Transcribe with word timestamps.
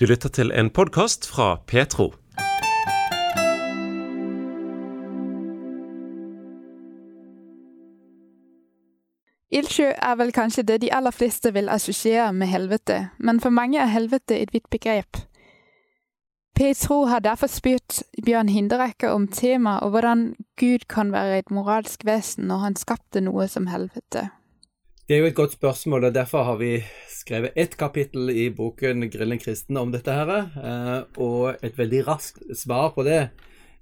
Du 0.00 0.06
lytter 0.06 0.28
til 0.28 0.52
en 0.54 0.68
podkast 0.70 1.26
fra 1.26 1.56
Petro. 1.66 2.12
Ildsjø 9.50 9.88
er 9.90 10.14
vel 10.20 10.30
kanskje 10.30 10.62
det 10.68 10.76
de 10.84 10.92
aller 10.94 11.10
fleste 11.10 11.50
vil 11.52 11.66
assosiere 11.68 12.30
med 12.32 12.46
helvete, 12.46 13.08
men 13.18 13.40
for 13.40 13.50
mange 13.50 13.80
er 13.82 13.90
helvete 13.90 14.38
et 14.38 14.54
vidt 14.54 14.70
begrep. 14.70 15.18
Petro 16.54 17.04
har 17.10 17.18
derfor 17.18 17.50
spurt 17.50 18.02
Bjørn 18.24 18.48
Hinderekke 18.54 19.10
om 19.10 19.26
temaet 19.26 19.82
og 19.82 19.90
hvordan 19.90 20.34
Gud 20.60 20.86
kan 20.88 21.10
være 21.12 21.38
et 21.38 21.50
moralsk 21.50 22.06
vesen 22.06 22.46
når 22.46 22.68
han 22.68 22.76
skapte 22.76 23.20
noe 23.20 23.48
som 23.50 23.66
helvete. 23.66 24.28
Det 25.08 25.16
er 25.16 25.22
jo 25.22 25.28
et 25.30 25.38
godt 25.38 25.54
spørsmål, 25.56 26.04
og 26.04 26.12
derfor 26.12 26.42
har 26.44 26.56
vi 26.60 26.82
skrevet 27.08 27.54
ett 27.56 27.76
kapittel 27.80 28.28
i 28.28 28.50
boken 28.52 29.06
'Grillen 29.08 29.38
kristen' 29.40 29.78
om 29.80 29.92
dette 29.92 30.12
her. 30.12 30.28
eh, 30.28 31.04
Og 31.16 31.56
et 31.64 31.78
veldig 31.78 32.06
raskt 32.06 32.42
svar 32.54 32.92
på 32.92 33.04
det 33.04 33.30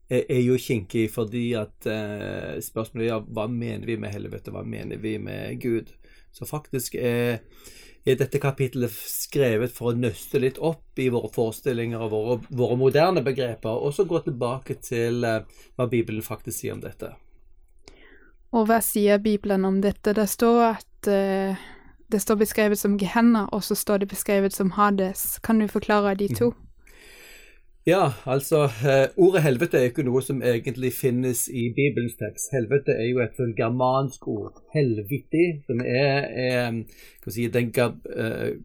er 0.09 0.41
jo 0.41 0.55
kinkig, 0.57 1.11
fordi 1.11 1.53
at 1.55 1.87
eh, 1.87 2.61
spørsmålet 2.63 3.11
er 3.11 3.27
hva 3.27 3.49
mener 3.49 3.87
vi 3.87 3.97
med 3.97 4.13
helvete, 4.13 4.53
hva 4.53 4.63
mener 4.63 4.97
vi 4.97 5.19
med 5.19 5.61
Gud? 5.61 5.91
Så 6.33 6.47
faktisk 6.47 6.95
er 6.95 7.41
dette 8.05 8.39
kapittelet 8.39 8.93
skrevet 8.93 9.73
for 9.73 9.91
å 9.91 9.99
nøste 9.99 10.39
litt 10.39 10.59
opp 10.59 10.97
i 10.97 11.09
våre 11.09 11.29
forestillinger 11.35 11.99
og 11.99 12.11
våre, 12.11 12.41
våre 12.51 12.77
moderne 12.77 13.25
begreper, 13.25 13.71
og 13.71 13.93
så 13.95 14.05
gå 14.05 14.23
tilbake 14.23 14.75
til 14.75 15.25
eh, 15.25 15.43
hva 15.75 15.91
Bibelen 15.91 16.23
faktisk 16.23 16.61
sier 16.61 16.75
om 16.75 16.81
dette. 16.81 17.17
Og 18.57 18.69
hva 18.71 18.81
sier 18.81 19.21
Bibelen 19.21 19.67
om 19.69 19.83
dette? 19.85 20.15
Det 20.17 20.29
står 20.33 20.61
at 20.73 21.11
uh, 21.13 21.65
det 22.13 22.21
står 22.23 22.39
beskrevet 22.41 22.79
som 22.79 22.97
Gehenna, 22.99 23.47
og 23.53 23.65
så 23.65 23.75
står 23.75 24.05
det 24.05 24.09
beskrevet 24.09 24.55
som 24.55 24.71
Hades. 24.79 25.39
Kan 25.45 25.61
du 25.61 25.69
forklare 25.69 26.15
de 26.15 26.29
to? 26.35 26.53
Ja, 27.87 28.13
altså 28.27 28.65
eh, 28.65 29.13
Ordet 29.17 29.45
helvete 29.45 29.79
er 29.79 29.93
ikke 29.93 30.03
noe 30.03 30.19
som 30.23 30.41
egentlig 30.43 30.89
finnes 30.97 31.45
i 31.47 31.69
Bibelens 31.75 32.17
tekst. 32.19 32.49
Helvete 32.51 32.97
er 32.99 33.07
jo 33.13 33.21
et 33.23 33.37
sånn 33.39 33.53
germansk 33.55 34.27
ord. 34.27 34.57
Helviti, 34.75 35.45
som 35.69 35.85
er, 35.87 36.27
er 36.27 36.81
si, 37.31 37.47
den 37.55 37.71
eh, 37.71 38.59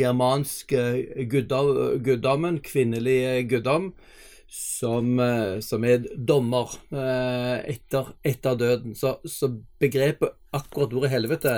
germanske 0.00 0.86
guddommen, 1.28 2.62
kvinnelige 2.64 3.42
guddom, 3.52 3.90
som, 4.48 5.18
eh, 5.20 5.60
som 5.64 5.84
er 5.84 6.04
dommer 6.16 6.76
eh, 6.92 7.74
etter, 7.74 8.12
etter 8.24 8.58
døden. 8.58 8.94
Så, 8.98 9.16
så 9.24 9.50
begrepet 9.80 10.36
akkurat 10.54 10.94
ordet 10.94 11.12
helvete 11.14 11.54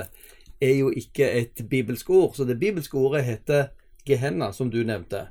er 0.61 0.75
jo 0.79 0.91
ikke 0.91 1.29
et 1.43 1.65
bibelsk 1.71 2.11
ord. 2.11 2.35
Så 2.37 2.47
det 2.49 2.61
bibelske 2.61 2.97
ordet 2.99 3.25
heter 3.27 3.69
Gehenna, 4.07 4.53
som 4.53 4.71
du 4.73 4.83
nevnte. 4.85 5.27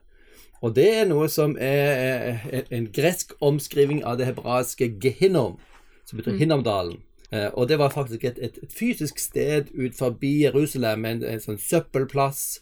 Og 0.65 0.73
det 0.75 0.87
er 0.97 1.09
noe 1.09 1.27
som 1.29 1.55
er 1.61 2.39
en 2.73 2.87
gresk 2.93 3.35
omskriving 3.43 4.01
av 4.07 4.17
det 4.19 4.29
hebraiske 4.29 4.87
gehinnom, 5.01 5.59
som 6.05 6.19
betyr 6.19 6.39
Hinnomdalen. 6.39 7.01
Eh, 7.31 7.49
og 7.53 7.67
det 7.69 7.79
var 7.81 7.93
faktisk 7.93 8.23
et, 8.23 8.39
et, 8.41 8.57
et 8.63 8.73
fysisk 8.73 9.19
sted 9.19 9.71
ut 9.73 9.97
forbi 9.97 10.45
Jerusalem, 10.45 11.05
en, 11.05 11.23
en 11.25 11.43
sånn 11.43 11.59
søppelplass, 11.61 12.61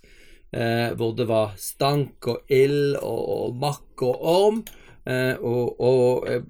eh, 0.53 0.93
hvor 0.97 1.13
det 1.17 1.27
var 1.29 1.57
stank 1.59 2.29
og 2.31 2.53
ild 2.53 2.95
og, 3.01 3.21
og 3.35 3.59
makk 3.61 4.05
og 4.07 4.25
orm, 4.33 4.63
eh, 5.05 5.35
og, 5.41 5.81
og 5.81 6.29
er, 6.29 6.45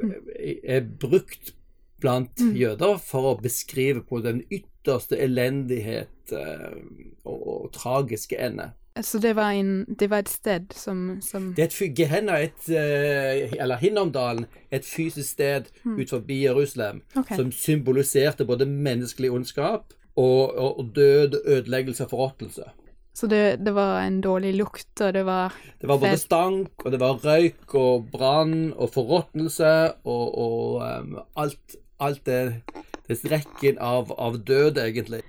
er 0.64 0.88
brukt 0.88 1.56
blant 2.04 2.44
jøder 2.54 3.00
for 3.00 3.32
å 3.32 3.40
beskrive 3.42 4.04
på 4.04 4.20
den 4.24 4.44
ytterste 4.52 5.18
elendighet 5.24 6.34
eh, 6.36 6.80
og, 7.24 7.40
og 7.40 7.68
tragiske 7.76 8.40
ende. 8.40 8.74
Så 9.02 9.18
det 9.18 9.32
var, 9.34 9.56
en, 9.58 9.86
det 10.00 10.06
var 10.12 10.22
et 10.22 10.30
sted 10.30 10.74
som, 10.78 11.18
som 11.22 11.48
Det 11.58 11.64
er 11.64 11.72
et 11.72 11.98
Gehenna, 11.98 12.36
et, 12.46 12.68
eh, 12.70 13.56
eller 13.58 13.82
Hinnomdalen, 13.82 14.46
et 14.70 14.86
fysisk 14.86 15.32
sted 15.32 15.72
ut 15.88 16.10
forbi 16.10 16.44
Jerusalem, 16.44 17.02
okay. 17.16 17.38
som 17.40 17.50
symboliserte 17.52 18.46
både 18.46 18.70
menneskelig 18.70 19.32
ondskap 19.34 19.96
og, 20.16 20.54
og 20.54 20.92
død, 20.96 21.42
ødeleggelse 21.46 22.06
og 22.06 22.14
forråtnelse. 22.14 22.70
Så 23.14 23.28
det, 23.30 23.60
det 23.62 23.76
var 23.76 24.02
en 24.02 24.22
dårlig 24.22 24.56
lukt, 24.58 25.02
og 25.02 25.14
det 25.14 25.22
var 25.26 25.54
Det 25.82 25.90
var 25.90 26.00
både 26.02 26.18
stank, 26.18 26.72
og 26.86 26.92
det 26.92 27.00
var 27.00 27.20
røyk 27.22 27.76
og 27.78 28.08
brann 28.12 28.74
og 28.74 28.90
forråtnelse 28.96 29.74
og, 30.04 30.26
og 30.38 30.82
um, 30.82 31.20
alt, 31.38 31.78
alt 32.00 32.26
det, 32.26 32.64
det 33.08 33.20
rekken 33.30 33.78
av, 33.78 34.10
av 34.18 34.42
død, 34.42 34.82
egentlig. 34.82 35.22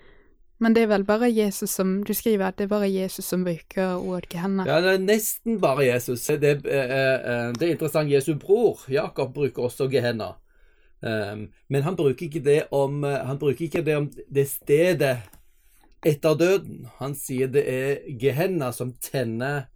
Men 0.65 0.75
det 0.75 0.85
er 0.85 0.93
vel 0.95 1.05
bare 1.05 1.29
Jesus 1.29 1.75
som 1.77 1.99
Du 2.07 2.15
skriver 2.15 2.47
at 2.47 2.59
det 2.59 2.69
er 2.69 2.73
bare 2.73 2.89
Jesus 2.89 3.27
som 3.29 3.45
bruker 3.45 3.99
ordet 3.99 4.31
Gehenna. 4.33 4.65
Ja, 4.69 4.81
det 4.81 4.95
er 4.95 5.03
nesten 5.03 5.59
bare 5.61 5.85
Jesus. 5.85 6.25
Det, 6.27 6.55
eh, 6.65 6.95
eh, 6.95 7.51
det 7.53 7.69
er 7.69 7.75
interessant. 7.75 8.11
Jesu 8.11 8.35
bror 8.39 8.87
Jakob 8.89 9.35
bruker 9.35 9.69
også 9.69 9.91
Gehenna. 9.91 10.35
Um, 11.05 11.49
men 11.69 11.83
han 11.83 11.97
bruker 11.97 12.27
ikke 12.27 12.41
det 12.41 12.63
om 12.73 13.05
eh, 13.05 13.27
Han 13.27 13.39
bruker 13.39 13.67
ikke 13.67 13.83
det 13.85 13.97
om 13.97 14.07
det 14.35 14.47
stedet 14.49 15.19
etter 16.05 16.35
døden. 16.39 16.89
Han 16.99 17.15
sier 17.19 17.49
det 17.49 17.65
er 17.71 18.03
Gehenna 18.21 18.73
som 18.73 18.93
tenner 19.01 19.67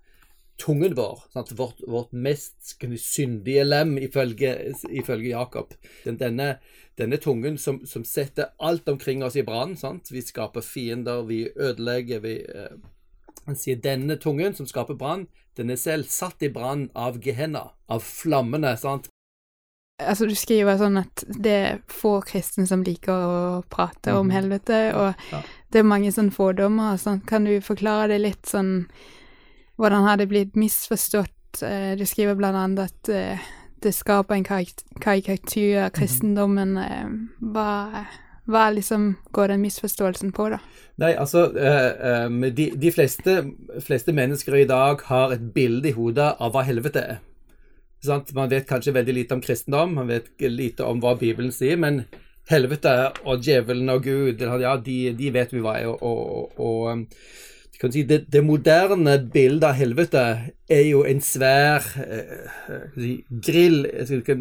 tungen 0.59 0.95
vår. 0.99 1.23
Sant? 1.33 1.53
Vårt, 1.59 1.81
vårt 1.87 2.13
mest 2.13 2.75
syndige 2.99 3.65
lem, 3.65 3.97
ifølge, 3.99 4.75
ifølge 4.91 5.31
Jakob. 5.31 5.75
Den, 6.05 6.19
denne, 6.19 6.59
denne 6.99 7.17
tungen 7.23 7.59
som, 7.59 7.85
som 7.87 8.05
setter 8.05 8.51
alt 8.59 8.89
omkring 8.89 9.23
oss 9.25 9.37
i 9.39 9.45
brann. 9.47 9.77
Vi 10.11 10.23
skaper 10.23 10.61
fiender, 10.67 11.23
vi 11.29 11.45
ødelegger, 11.57 12.21
vi 12.21 12.41
eh, 12.43 12.79
Han 13.47 13.57
sier 13.57 13.79
denne 13.81 14.19
tungen 14.21 14.53
som 14.53 14.67
skaper 14.69 14.95
brann, 14.99 15.23
den 15.57 15.71
er 15.71 15.79
selv 15.81 16.05
satt 16.13 16.43
i 16.45 16.51
brann 16.53 16.91
av 16.95 17.17
Gehenna, 17.25 17.71
av 17.89 18.03
flammene. 18.05 18.75
sant? 18.77 19.09
Altså, 19.99 20.29
du 20.29 20.35
skriver 20.37 20.77
sånn 20.79 21.01
at 21.01 21.25
det 21.43 21.55
er 21.55 21.79
få 21.91 22.19
kristne 22.23 22.67
som 22.69 22.85
liker 22.85 23.11
å 23.11 23.63
prate 23.71 24.13
om 24.15 24.29
Mhm. 24.29 24.35
helvete, 24.37 24.95
og 24.95 25.15
Ja. 25.33 25.43
Det 25.73 25.79
er 25.83 25.89
mange 25.89 26.11
sånne 26.15 26.33
fordommer 26.33 26.95
og 26.95 27.01
sånn. 27.03 27.21
Kan 27.29 27.45
du 27.45 27.59
forklare 27.61 28.09
det 28.15 28.21
litt 28.25 28.47
sånn 28.49 28.87
Hvordan 29.79 30.03
har 30.09 30.17
det 30.19 30.27
blitt 30.29 30.57
misforstått? 30.59 31.63
Eh, 31.63 31.95
Du 31.97 32.05
skriver 32.07 32.35
blant 32.35 32.57
annet 32.57 32.81
at 32.91 33.09
eh, 33.09 33.39
det 33.83 33.93
skaper 33.95 34.35
en 34.35 34.45
karik- 34.45 34.83
karikatur 35.01 35.85
av 35.85 35.93
kristendommen. 35.95 36.77
Eh, 36.83 37.07
Hva, 37.55 38.05
hva 38.49 38.65
liksom 38.75 39.17
går 39.33 39.49
den 39.53 39.63
misforståelsen 39.63 40.33
på, 40.35 40.49
da? 40.51 40.59
Nei, 40.99 41.13
altså 41.15 41.45
De, 41.53 42.71
de 42.75 42.91
fleste, 42.91 43.37
fleste 43.87 44.13
mennesker 44.13 44.57
i 44.57 44.65
dag 44.67 45.05
har 45.07 45.31
et 45.37 45.53
bilde 45.55 45.89
i 45.93 45.93
hodet 45.95 46.33
av 46.41 46.53
hva 46.57 46.65
helvete 46.67 47.05
er. 47.05 47.19
Man 48.35 48.49
vet 48.51 48.67
kanskje 48.67 48.95
veldig 48.95 49.15
lite 49.15 49.35
om 49.35 49.41
kristendom, 49.43 49.95
man 49.95 50.07
vet 50.11 50.29
lite 50.41 50.85
om 50.87 51.01
hva 51.03 51.15
Bibelen 51.19 51.53
sier, 51.53 51.77
men 51.77 52.05
helvete 52.49 52.95
og 53.25 53.43
djevelen 53.45 53.93
og 53.93 54.07
Gud, 54.07 54.41
ja, 54.63 54.77
de, 54.81 54.99
de 55.19 55.31
vet 55.35 55.53
vi 55.53 55.63
hva 55.65 55.77
er. 55.81 55.91
Og, 55.91 56.03
og, 56.03 56.59
og 56.59 56.91
um, 56.93 57.05
si, 57.79 58.05
det, 58.09 58.25
det 58.33 58.43
moderne 58.45 59.19
bildet 59.33 59.69
av 59.71 59.79
helvete 59.79 60.25
er 60.69 60.85
jo 60.89 61.05
en 61.09 61.23
svær 61.25 61.85
eh, 62.05 62.49
si, 62.97 63.15
grill, 63.31 63.85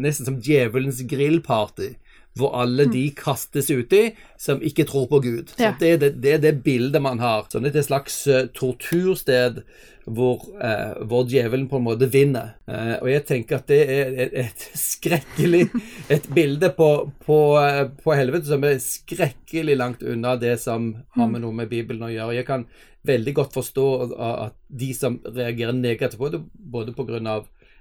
nesten 0.00 0.26
som 0.26 0.40
djevelens 0.42 1.02
grillparty, 1.08 1.92
hvor 2.38 2.54
alle 2.60 2.86
de 2.92 3.04
kastes 3.18 3.70
uti 3.70 4.12
som 4.38 4.62
ikke 4.64 4.86
tror 4.88 5.08
på 5.10 5.20
Gud. 5.24 5.52
Så 5.56 5.68
Ja. 5.68 5.74
det, 5.80 5.92
er 5.92 6.02
det, 6.04 6.10
det 6.22 6.32
er 6.36 6.42
det 6.46 6.56
bildet 6.64 7.02
man 7.02 7.18
har. 7.22 7.46
Sånn 7.52 7.66
et 7.66 7.78
slags 7.84 8.26
eh, 8.30 8.46
tortursted 8.54 9.62
hvor, 10.08 10.40
eh, 10.64 10.94
hvor 11.04 11.26
djevelen 11.28 11.68
på 11.68 11.76
en 11.76 11.84
måte 11.84 12.08
vinner. 12.10 12.54
Eh, 12.68 12.94
og 13.02 13.08
jeg 13.10 13.24
tenker 13.28 13.58
at 13.58 13.66
det 13.68 13.80
er 13.92 14.14
et, 14.24 14.36
et 14.44 14.68
skrekkelig 14.78 15.66
Et 16.14 16.28
bilde 16.34 16.70
på, 16.76 16.88
på, 17.26 17.38
eh, 17.60 17.84
på 18.04 18.14
helvete 18.16 18.48
som 18.48 18.64
er 18.64 18.78
skrekkelig 18.82 19.76
langt 19.76 20.02
unna 20.02 20.36
det 20.40 20.56
som 20.62 20.94
har 21.16 21.28
med 21.28 21.44
noe 21.44 21.52
med 21.52 21.68
Bibelen 21.68 22.06
å 22.08 22.12
gjøre. 22.12 22.38
Jeg 22.38 22.48
kan 22.48 22.64
veldig 23.08 23.34
godt 23.36 23.54
forstå 23.56 23.84
at 24.18 24.56
de 24.68 24.88
som 24.96 25.20
reagerer 25.24 25.76
negativt 25.76 26.18
på 26.20 26.32
det, 26.32 26.42
både 26.52 26.92
pga. 26.96 27.38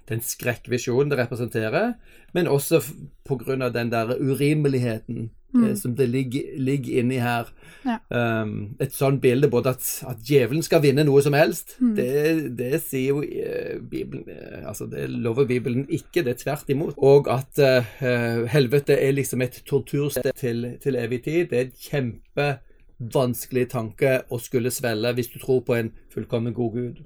Den 0.09 0.21
skrekkvisjonen 0.24 1.12
det 1.12 1.19
representerer, 1.19 1.94
men 2.33 2.48
også 2.48 2.81
pga. 3.27 3.69
den 3.69 3.92
der 3.92 4.15
urimeligheten 4.19 5.31
eh, 5.56 5.75
som 5.75 5.95
det 5.95 6.09
ligger, 6.09 6.42
ligger 6.57 7.00
inni 7.00 7.15
her. 7.15 7.50
Ja. 7.86 7.98
Um, 8.42 8.75
et 8.80 8.94
sånt 8.94 9.21
bilde, 9.21 9.50
både 9.50 9.69
at, 9.69 10.04
at 10.07 10.18
djevelen 10.30 10.63
skal 10.63 10.81
vinne 10.83 11.04
noe 11.07 11.21
som 11.24 11.33
helst, 11.33 11.77
det, 11.80 12.57
det 12.59 12.81
sier 12.83 13.07
jo 13.07 13.21
eh, 13.24 13.77
Bibelen 13.80 14.27
eh, 14.27 14.68
Altså, 14.68 14.86
det 14.86 15.09
lover 15.09 15.45
Bibelen 15.45 15.86
ikke, 15.89 16.24
det 16.24 16.27
er 16.27 16.42
tvert 16.44 16.69
imot. 16.69 16.95
Og 16.98 17.30
at 17.31 17.59
eh, 17.63 18.48
helvete 18.51 19.00
er 19.00 19.12
liksom 19.12 19.42
et 19.42 19.62
tortursted 19.65 20.31
til, 20.36 20.71
til 20.83 20.95
evig 20.95 21.24
tid. 21.24 21.45
Det 21.51 21.59
er 21.59 21.68
et 21.68 21.86
kjempevanskelig 21.89 23.68
tanke 23.71 24.21
å 24.30 24.39
skulle 24.39 24.71
svelge 24.71 25.13
hvis 25.13 25.31
du 25.36 25.39
tror 25.39 25.63
på 25.68 25.77
en 25.77 25.94
fullkommen 26.13 26.54
god 26.54 26.74
gud. 26.74 27.06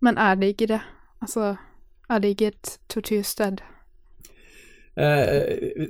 Men 0.00 0.18
er 0.18 0.34
det 0.34 0.54
ikke 0.54 0.66
det? 0.66 0.80
Altså, 1.20 1.54
er 2.10 2.18
det 2.18 2.34
ikke 2.34 2.50
et 2.54 2.78
tortursted? 2.88 3.62
Eh, 4.96 5.86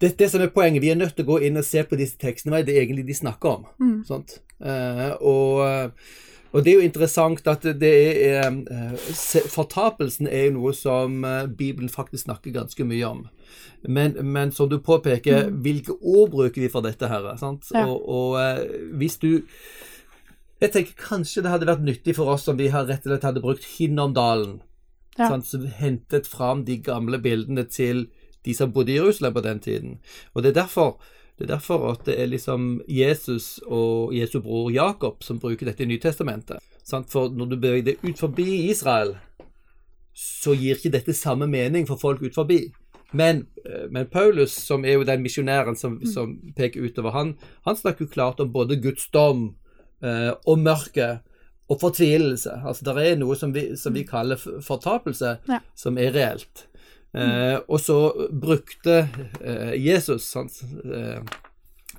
det, 0.00 0.18
det 0.18 0.30
som 0.30 0.42
er 0.42 0.52
poenget, 0.54 0.82
vi 0.82 0.90
er 0.90 1.00
nødt 1.00 1.16
til 1.16 1.24
å 1.26 1.34
gå 1.34 1.40
inn 1.46 1.60
og 1.60 1.64
se 1.64 1.84
på 1.84 1.96
disse 2.00 2.18
tekstene, 2.20 2.54
hva 2.54 2.62
er 2.62 2.68
det 2.68 2.78
egentlig 2.80 3.06
de 3.08 3.16
snakker 3.20 3.48
om. 3.58 3.66
Mm. 3.78 4.04
Eh, 4.64 5.10
og 5.20 5.90
Og 6.54 6.62
det 6.62 6.70
er 6.70 6.74
jo 6.78 6.86
interessant 6.86 7.48
at 7.50 7.64
det 7.80 7.94
er 8.28 8.44
eh, 8.46 9.06
Fortapelsen 9.50 10.28
er 10.30 10.44
jo 10.44 10.52
noe 10.60 10.74
som 10.78 11.24
eh, 11.26 11.48
Bibelen 11.50 11.90
faktisk 11.90 12.28
snakker 12.28 12.54
ganske 12.54 12.84
mye 12.86 13.08
om. 13.08 13.24
Men, 13.82 14.14
men 14.22 14.52
som 14.54 14.68
du 14.70 14.78
påpeker, 14.78 15.48
mm. 15.48 15.56
hvilke 15.66 15.96
ord 15.98 16.30
bruker 16.30 16.62
vi 16.62 16.70
for 16.70 16.86
dette 16.86 17.10
her? 17.10 17.26
Sant? 17.40 17.66
Ja. 17.74 17.88
Og, 17.88 18.06
og 18.06 18.38
eh, 18.38 18.86
hvis 18.94 19.18
du 19.18 19.42
Jeg 20.64 20.72
tenker 20.72 20.96
kanskje 20.96 21.42
det 21.44 21.50
hadde 21.52 21.68
vært 21.68 21.84
nyttig 21.84 22.14
for 22.16 22.32
oss 22.32 22.46
om 22.48 22.56
vi 22.56 22.70
rett 22.72 23.04
og 23.04 23.10
slett 23.10 23.26
hadde 23.26 23.42
brukt 23.44 23.66
Hinnomdalen. 23.76 24.62
Ja. 25.18 25.28
Sånn, 25.28 25.44
Som 25.44 25.66
hentet 25.68 26.26
fram 26.26 26.64
de 26.64 26.78
gamle 26.82 27.20
bildene 27.22 27.66
til 27.68 28.06
de 28.44 28.54
som 28.56 28.72
bodde 28.72 28.94
i 28.94 28.96
Jerusalem 28.96 29.34
på 29.36 29.44
den 29.44 29.60
tiden. 29.60 29.98
Og 30.32 30.42
det 30.42 30.54
er 30.54 30.64
derfor 30.64 30.96
det 31.34 31.48
er 31.48 31.56
derfor 31.56 31.88
at 31.90 32.04
det 32.06 32.14
er 32.22 32.28
liksom 32.30 32.80
Jesus 32.86 33.58
og 33.66 34.14
Jesu 34.14 34.38
bror 34.40 34.70
Jakob 34.70 35.24
som 35.26 35.40
bruker 35.42 35.66
dette 35.66 35.82
i 35.82 35.88
Nytestamentet. 35.90 36.62
For 37.10 37.32
når 37.34 37.50
du 37.50 37.56
beveger 37.56 37.88
deg 37.88 38.04
ut 38.06 38.22
forbi 38.22 38.68
Israel, 38.70 39.16
så 40.14 40.54
gir 40.54 40.78
ikke 40.78 40.94
dette 40.94 41.16
samme 41.16 41.48
mening 41.50 41.88
for 41.88 41.98
folk 41.98 42.22
ut 42.22 42.36
forbi. 42.36 42.68
Men, 43.12 43.46
eh, 43.66 43.90
men 43.90 44.06
Paulus, 44.06 44.54
som 44.54 44.84
er 44.84 44.94
jo 44.94 45.04
den 45.04 45.22
misjonæren 45.22 45.76
som, 45.76 45.98
mm. 45.98 46.06
som, 46.06 46.38
peker 46.56 46.86
utover, 46.86 47.10
han, 47.10 47.34
han 47.66 47.76
snakker 47.76 48.06
jo 48.06 48.14
klart 48.14 48.40
om 48.40 48.52
både 48.52 48.78
Guds 48.82 49.08
dom 49.10 49.56
og 50.04 50.58
mørke 50.60 51.06
og 51.68 51.80
fortvilelse. 51.80 52.60
Altså 52.66 52.84
Det 52.84 53.06
er 53.06 53.16
noe 53.16 53.36
som 53.36 53.54
vi, 53.54 53.70
som 53.76 53.94
vi 53.94 54.04
mm. 54.04 54.08
kaller 54.10 54.40
fortapelse, 54.62 55.36
ja. 55.48 55.60
som 55.76 55.98
er 55.98 56.12
reelt. 56.14 56.66
Eh, 57.14 57.56
og 57.68 57.80
så 57.80 57.98
brukte 58.30 59.04
eh, 59.40 59.74
Jesus 59.78 60.26
sant, 60.34 60.58
eh, 60.84 61.22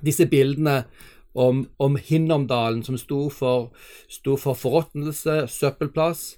disse 0.04 0.26
bildene 0.28 0.82
om, 1.36 1.64
om 1.78 1.96
Hinnomdalen, 1.96 2.82
som 2.84 2.98
sto 3.00 3.26
for, 3.32 3.70
sto 4.12 4.36
for 4.40 4.58
forråtnelse, 4.58 5.46
søppelplass. 5.52 6.36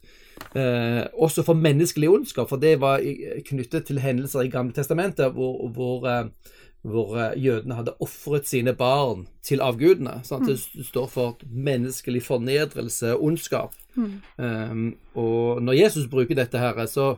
Eh, 0.54 1.02
også 1.18 1.42
for 1.42 1.58
menneskelig 1.58 2.10
ondskap, 2.10 2.48
for 2.48 2.62
det 2.62 2.76
var 2.80 3.02
knyttet 3.50 3.88
til 3.88 3.98
hendelser 4.02 4.46
i 4.46 4.52
Gamle 4.52 4.72
testamentet 4.72 5.34
hvor, 5.34 5.66
hvor, 5.74 6.06
eh, 6.06 6.54
hvor 6.86 7.16
eh, 7.18 7.36
jødene 7.42 7.74
hadde 7.74 7.96
ofret 8.00 8.46
sine 8.48 8.74
barn 8.76 9.26
til 9.42 9.62
avgudene. 9.64 10.20
Sant? 10.24 10.46
Mm. 10.46 10.54
Det 10.78 10.86
står 10.86 11.06
for 11.10 11.38
menneskelig 11.42 12.22
fornedrelse, 12.26 13.16
ondskap. 13.16 13.74
Mm. 13.96 14.12
Um, 14.36 14.84
og 15.18 15.62
når 15.62 15.80
Jesus 15.80 16.06
bruker 16.10 16.38
dette 16.38 16.58
her, 16.58 16.86
så 16.86 17.16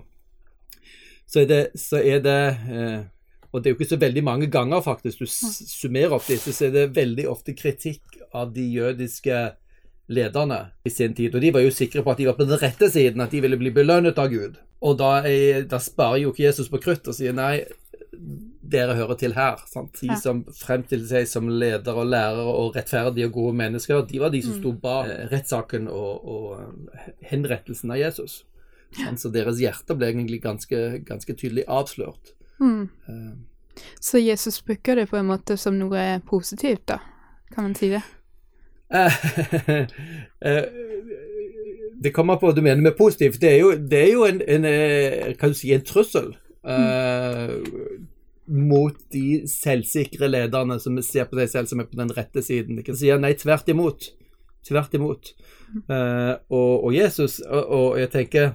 så 1.30 1.44
er 1.44 1.46
det, 1.46 1.64
så 1.78 2.00
er 2.02 2.22
det 2.24 2.56
uh, 2.66 3.04
Og 3.52 3.62
det 3.62 3.68
er 3.68 3.74
jo 3.74 3.78
ikke 3.78 3.90
så 3.92 3.98
veldig 3.98 4.22
mange 4.24 4.46
ganger, 4.46 4.80
faktisk, 4.80 5.18
du 5.18 5.26
summerer 5.26 6.14
opp 6.14 6.26
disse, 6.26 6.52
så 6.54 6.68
er 6.68 6.74
det 6.74 6.96
veldig 6.96 7.28
ofte 7.30 7.54
kritikk 7.58 8.20
av 8.34 8.52
de 8.54 8.62
jødiske 8.62 9.40
lederne 10.10 10.58
i 10.86 10.90
sin 10.90 11.14
tid. 11.14 11.34
Og 11.34 11.42
de 11.42 11.50
var 11.54 11.64
jo 11.64 11.72
sikre 11.74 12.04
på 12.06 12.12
at 12.12 12.20
de 12.20 12.28
var 12.28 12.36
på 12.38 12.46
den 12.46 12.60
rette 12.62 12.90
siden, 12.90 13.20
at 13.20 13.34
de 13.34 13.40
ville 13.42 13.58
bli 13.58 13.72
belønnet 13.74 14.18
av 14.22 14.30
Gud. 14.30 14.60
Og 14.86 14.96
da, 15.02 15.10
er, 15.26 15.64
da 15.66 15.80
sparer 15.82 16.22
jo 16.22 16.30
ikke 16.30 16.46
Jesus 16.46 16.70
på 16.70 16.78
krutt 16.82 17.10
og 17.10 17.16
sier 17.16 17.34
nei, 17.34 17.64
dere 18.70 18.94
hører 18.98 19.18
til 19.20 19.34
her. 19.36 19.60
Sant? 19.70 20.00
De 20.02 20.16
som 20.20 20.42
fremstilte 20.56 21.08
seg 21.10 21.28
som 21.30 21.48
ledere 21.48 22.02
og 22.02 22.10
lærere 22.10 22.52
og 22.52 22.76
rettferdige 22.76 23.28
og 23.30 23.36
gode 23.36 23.56
mennesker, 23.62 24.04
de 24.08 24.20
var 24.22 24.32
de 24.34 24.42
som 24.44 24.54
mm. 24.56 24.60
sto 24.60 24.72
bak 24.84 25.10
eh, 25.10 25.26
rettssaken 25.32 25.88
og, 25.90 26.12
og 26.34 26.46
eh, 26.60 27.10
henrettelsen 27.32 27.92
av 27.94 28.00
Jesus. 28.00 28.44
Så 28.90 29.30
deres 29.30 29.60
hjerte 29.62 29.94
ble 29.94 30.08
egentlig 30.10 30.40
ganske, 30.42 30.78
ganske 31.06 31.34
tydelig 31.38 31.64
avslørt. 31.70 32.32
Mm. 32.60 32.88
Uh, 33.06 33.32
så 34.00 34.18
Jesus 34.18 34.62
bruker 34.66 34.94
det 34.98 35.06
på 35.10 35.16
en 35.16 35.26
måte 35.30 35.56
som 35.56 35.78
noe 35.78 36.20
positivt, 36.26 36.88
da? 36.90 36.98
Kan 37.54 37.64
man 37.68 37.74
si 37.78 37.88
det? 37.92 38.02
det 42.02 42.12
kommer 42.14 42.36
på 42.40 42.46
hva 42.48 42.54
du 42.56 42.62
mener 42.64 42.82
med 42.82 42.96
positivt. 42.98 43.40
Det 43.42 43.50
er 43.52 43.58
jo, 43.60 43.72
det 43.74 44.00
er 44.00 44.12
jo 44.12 44.24
en, 44.26 44.42
en, 44.42 44.64
eh, 44.66 45.36
kan 45.38 45.48
du 45.52 45.56
si, 45.58 45.72
en 45.74 45.84
trussel. 45.86 46.34
Uh, 46.60 47.48
mot 48.50 48.96
de 49.14 49.44
selvsikre 49.48 50.26
lederne 50.30 50.78
som 50.82 50.96
ser 51.06 51.28
på 51.30 51.38
seg 51.38 51.52
selv 51.52 51.70
som 51.70 51.82
er 51.82 51.88
på 51.90 51.98
den 52.00 52.10
rette 52.16 52.42
siden. 52.42 52.78
De 52.78 52.84
kan 52.86 52.98
si 52.98 53.12
nei, 53.14 53.32
tvert 53.38 53.70
imot. 53.70 54.10
Tvert 54.66 54.96
imot. 54.98 55.30
Uh, 55.86 56.34
og, 56.50 56.72
og, 56.88 56.90
Jesus, 56.94 57.38
og, 57.46 57.62
og, 57.70 57.86
jeg 58.00 58.10
tenker 58.10 58.50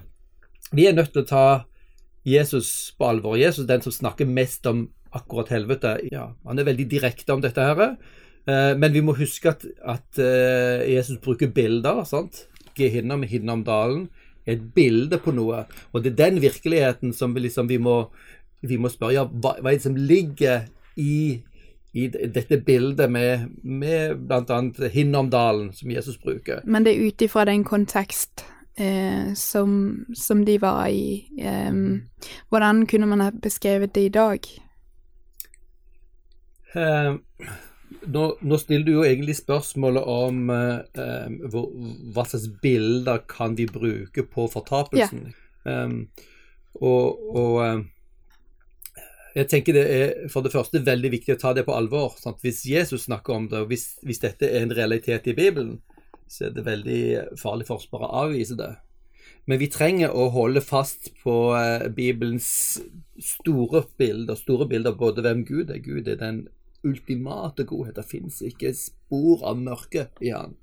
vi 0.74 0.84
er 0.88 0.96
nødt 0.96 1.12
til 1.14 1.22
å 1.22 1.30
ta 1.30 1.46
Jesus 2.26 2.92
på 2.98 3.06
alvor. 3.08 3.38
Jesus 3.38 3.68
den 3.68 3.84
som 3.84 3.94
snakker 3.94 4.28
mest 4.28 4.66
om 4.68 4.88
akkurat 5.16 5.52
helvete. 5.54 5.96
Ja, 6.10 6.28
han 6.44 6.58
er 6.58 6.66
veldig 6.68 6.88
direkte 6.90 7.36
om 7.36 7.44
dette 7.44 7.64
her. 7.64 7.96
Uh, 8.46 8.74
men 8.76 8.92
vi 8.94 9.02
må 9.06 9.16
huske 9.16 9.54
at, 9.54 9.64
at 9.86 10.20
uh, 10.20 10.82
Jesus 10.84 11.22
bruker 11.22 11.52
bilder. 11.54 12.04
sant? 12.04 12.44
Gehinnom, 12.76 13.24
Hinnom 13.24 13.64
dalen. 13.64 14.08
et 14.46 14.62
bilde 14.74 15.18
på 15.18 15.32
noe. 15.34 15.64
Og 15.90 16.02
det 16.04 16.12
er 16.12 16.18
den 16.20 16.36
virkeligheten 16.42 17.14
som 17.16 17.32
vi, 17.34 17.46
liksom, 17.48 17.66
vi, 17.66 17.80
må, 17.82 18.12
vi 18.60 18.78
må, 18.80 18.88
spørre 18.92 19.14
ja, 19.14 19.26
hva, 19.26 19.56
hva 19.60 19.70
er 19.70 19.78
det 19.78 19.84
som 19.84 19.96
ligger 19.96 20.66
i, 20.96 21.42
i 21.92 22.08
dette 22.08 22.60
bildet 22.64 23.10
med, 23.12 23.48
med 23.62 24.26
bl.a. 24.28 24.88
Hinnomdalen, 24.92 25.72
som 25.72 25.90
Jesus 25.90 26.18
bruker. 26.18 26.60
Men 26.64 26.86
det 26.86 26.96
er 26.96 27.08
ut 27.08 27.22
ifra 27.22 27.46
den 27.48 27.64
kontekst 27.64 28.44
eh, 28.76 29.32
som, 29.34 30.04
som, 30.14 30.44
de 30.44 30.58
var 30.62 30.86
i. 30.88 31.26
Eh, 31.38 31.72
hvordan 32.48 32.86
kunne 32.86 33.06
man 33.06 33.24
ha 33.24 33.30
beskrevet 33.30 33.94
det 33.94 34.04
i 34.08 34.14
dag? 34.14 34.50
Eh, 36.76 37.14
nå, 38.06 38.24
nå, 38.40 38.58
stiller 38.60 38.86
du 38.86 38.92
jo 38.98 39.04
egentlig 39.04 39.36
spørsmålet 39.38 40.04
om 40.04 40.50
eh, 40.52 41.26
hvor, 41.50 41.68
hva 42.12 42.24
slags 42.28 42.48
bilder 42.62 43.24
kan 43.28 43.56
vi 43.58 43.68
bruke 43.68 44.24
på 44.24 44.48
fortapelsen. 44.52 45.28
Ja. 45.66 45.88
og, 46.78 47.36
og 47.36 47.86
jeg 49.36 49.48
tenker 49.52 49.76
det 49.76 49.84
er 49.92 50.30
for 50.32 50.44
det 50.44 50.54
første 50.54 50.80
veldig 50.84 51.10
viktig 51.12 51.34
å 51.34 51.40
ta 51.40 51.52
det 51.56 51.66
på 51.66 51.74
alvor. 51.76 52.14
Sant? 52.16 52.40
Hvis 52.44 52.62
Jesus 52.64 53.04
snakker 53.04 53.36
om 53.36 53.50
det, 53.50 53.60
og 53.60 53.72
hvis, 53.72 53.98
hvis, 54.06 54.22
dette 54.22 54.48
er 54.48 54.64
en 54.64 54.72
realitet 54.76 55.28
i 55.28 55.36
Bibelen, 55.36 55.80
så 56.26 56.48
er 56.48 56.56
det 56.56 56.64
veldig 56.66 57.02
farlig 57.38 57.68
for 57.68 57.76
oss 57.76 57.90
bare 57.90 58.08
å 58.08 58.24
avvise 58.24 58.56
det. 58.58 58.72
Men 59.46 59.60
vi 59.60 59.68
trenger 59.70 60.14
å 60.16 60.30
holde 60.34 60.62
fast 60.64 61.12
på 61.20 61.36
uh, 61.54 61.84
Bibelens 61.94 62.48
store 63.22 63.84
bilder, 64.00 64.38
store 64.40 64.66
bilder 64.70 64.96
både 64.98 65.22
hvem 65.22 65.44
Gud 65.46 65.70
er. 65.70 65.84
Gud 65.84 66.08
er 66.08 66.18
den 66.22 66.46
ultimate 66.86 67.66
godhet. 67.68 67.98
Det 68.00 68.08
fins 68.08 68.40
ikke 68.42 68.72
spor 68.74 69.44
av 69.46 69.60
mørke 69.60 70.08
i 70.24 70.32
han. 70.32 70.56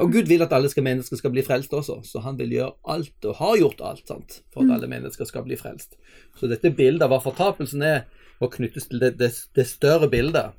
Og 0.00 0.12
Gud 0.12 0.28
vil 0.30 0.42
at 0.44 0.52
alle 0.56 0.70
skal, 0.72 0.84
mennesker 0.86 1.18
skal 1.20 1.32
bli 1.34 1.44
frelst 1.46 1.72
også, 1.76 2.00
så 2.08 2.22
han 2.24 2.38
vil 2.38 2.54
gjøre 2.56 2.72
alt, 2.94 3.16
og 3.28 3.38
har 3.40 3.56
gjort 3.60 3.82
alt, 3.84 4.04
sant, 4.08 4.38
for 4.52 4.64
at 4.64 4.70
mm. 4.70 4.74
alle 4.76 4.90
mennesker 4.90 5.28
skal 5.28 5.44
bli 5.46 5.58
frelst. 5.60 5.98
Så 6.38 6.50
dette 6.50 6.72
bildet 6.74 7.04
av 7.06 7.12
hva 7.12 7.20
fortapelsen 7.22 7.84
er, 7.86 8.04
må 8.40 8.50
knyttes 8.50 8.88
til 8.90 9.02
det, 9.02 9.14
det, 9.20 9.30
det 9.54 9.66
større 9.68 10.08
bildet. 10.10 10.54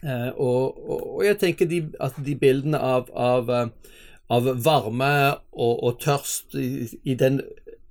Eh, 0.00 0.28
og, 0.40 0.78
og, 0.80 1.00
og, 1.16 1.24
jeg 1.26 1.38
tenker 1.42 1.68
de, 1.68 1.82
at 2.00 2.16
de 2.24 2.36
bildene 2.40 2.80
av, 2.80 3.10
av, 3.12 3.50
eh, 3.52 3.96
av 4.32 4.52
varme 4.64 5.12
og, 5.52 5.74
og 5.74 5.98
tørst 6.00 6.56
i, 6.56 6.88
i, 7.04 7.16
den 7.20 7.42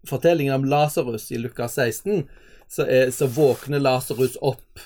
fortellingen 0.10 0.56
om 0.56 0.70
Lasarus 0.72 1.28
i 1.36 1.42
Lukas 1.42 1.78
16, 1.78 2.24
så, 2.70 2.86
er, 2.86 3.14
så 3.14 3.30
våkner 3.30 3.82
Lasarus 3.84 4.40
opp 4.42 4.82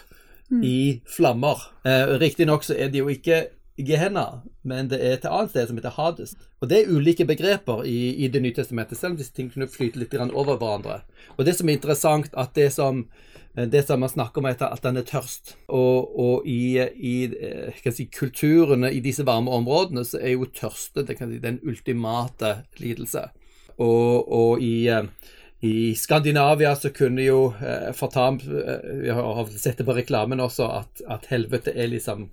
mm. 0.51 0.63
i 0.68 0.77
flammer. 1.08 1.63
Eh, 1.88 2.18
Riktignok 2.20 2.68
så 2.68 2.75
er 2.75 2.92
det 2.92 3.04
jo 3.04 3.12
ikke 3.13 3.46
Gehenna, 3.77 4.44
men 4.62 4.89
det 4.92 5.00
er 5.01 5.15
et 5.15 5.25
annet 5.25 5.50
sted 5.50 5.70
som 5.70 5.77
heter 5.80 5.96
Hades. 5.96 6.36
Og 6.62 6.70
det 6.70 6.82
er 6.82 6.92
ulike 6.94 7.25
begreper 7.25 7.86
i, 7.89 8.13
i 8.22 8.30
Det 8.30 8.42
nye 8.44 8.53
testamentet, 8.53 9.00
selv 9.00 9.15
om 9.15 9.22
disse 9.22 9.34
tingene 9.34 9.56
kunne 9.56 9.74
flyte 9.74 10.01
litt 10.01 10.13
over 10.13 10.60
hverandre. 10.62 11.01
Og 11.38 11.48
det 11.48 11.58
som 11.58 11.70
er 11.70 11.80
interessant, 11.80 12.30
at 12.38 12.53
det 12.53 12.70
som 12.75 13.08
Eh, 13.58 13.68
det 13.68 13.84
som 13.88 14.00
man 14.00 14.10
snakker 14.10 14.42
om, 14.42 14.46
er 14.50 14.58
at 14.65 14.84
den 14.84 14.98
er 14.98 15.08
tørst. 15.08 15.56
Og, 15.68 16.20
og 16.20 16.48
i, 16.50 16.80
i 16.80 17.15
eh, 17.30 17.92
si, 17.92 18.08
kulturene 18.13 18.92
i 18.92 19.01
disse 19.03 19.25
varme 19.27 19.53
områdene 19.53 20.06
så 20.08 20.22
er 20.22 20.36
jo 20.36 20.50
tørste 20.50 21.06
si, 21.08 21.39
den 21.44 21.60
ultimate 21.63 22.56
lidelse. 22.82 23.27
Og, 23.77 24.30
og 24.30 24.63
i, 24.63 24.88
eh, 24.89 25.06
i, 25.65 25.94
Skandinavia 25.98 26.75
så 26.75 26.92
kunne 26.94 27.25
jo 27.25 27.53
eh, 27.62 27.94
Vi 27.94 29.13
har 29.13 29.53
sett 29.58 29.77
det 29.77 29.86
på 29.86 29.98
reklamen 29.98 30.42
også, 30.42 30.70
at, 30.82 31.06
at 31.10 31.30
helvete 31.30 31.74
er 31.75 31.94
liksom 31.94 32.30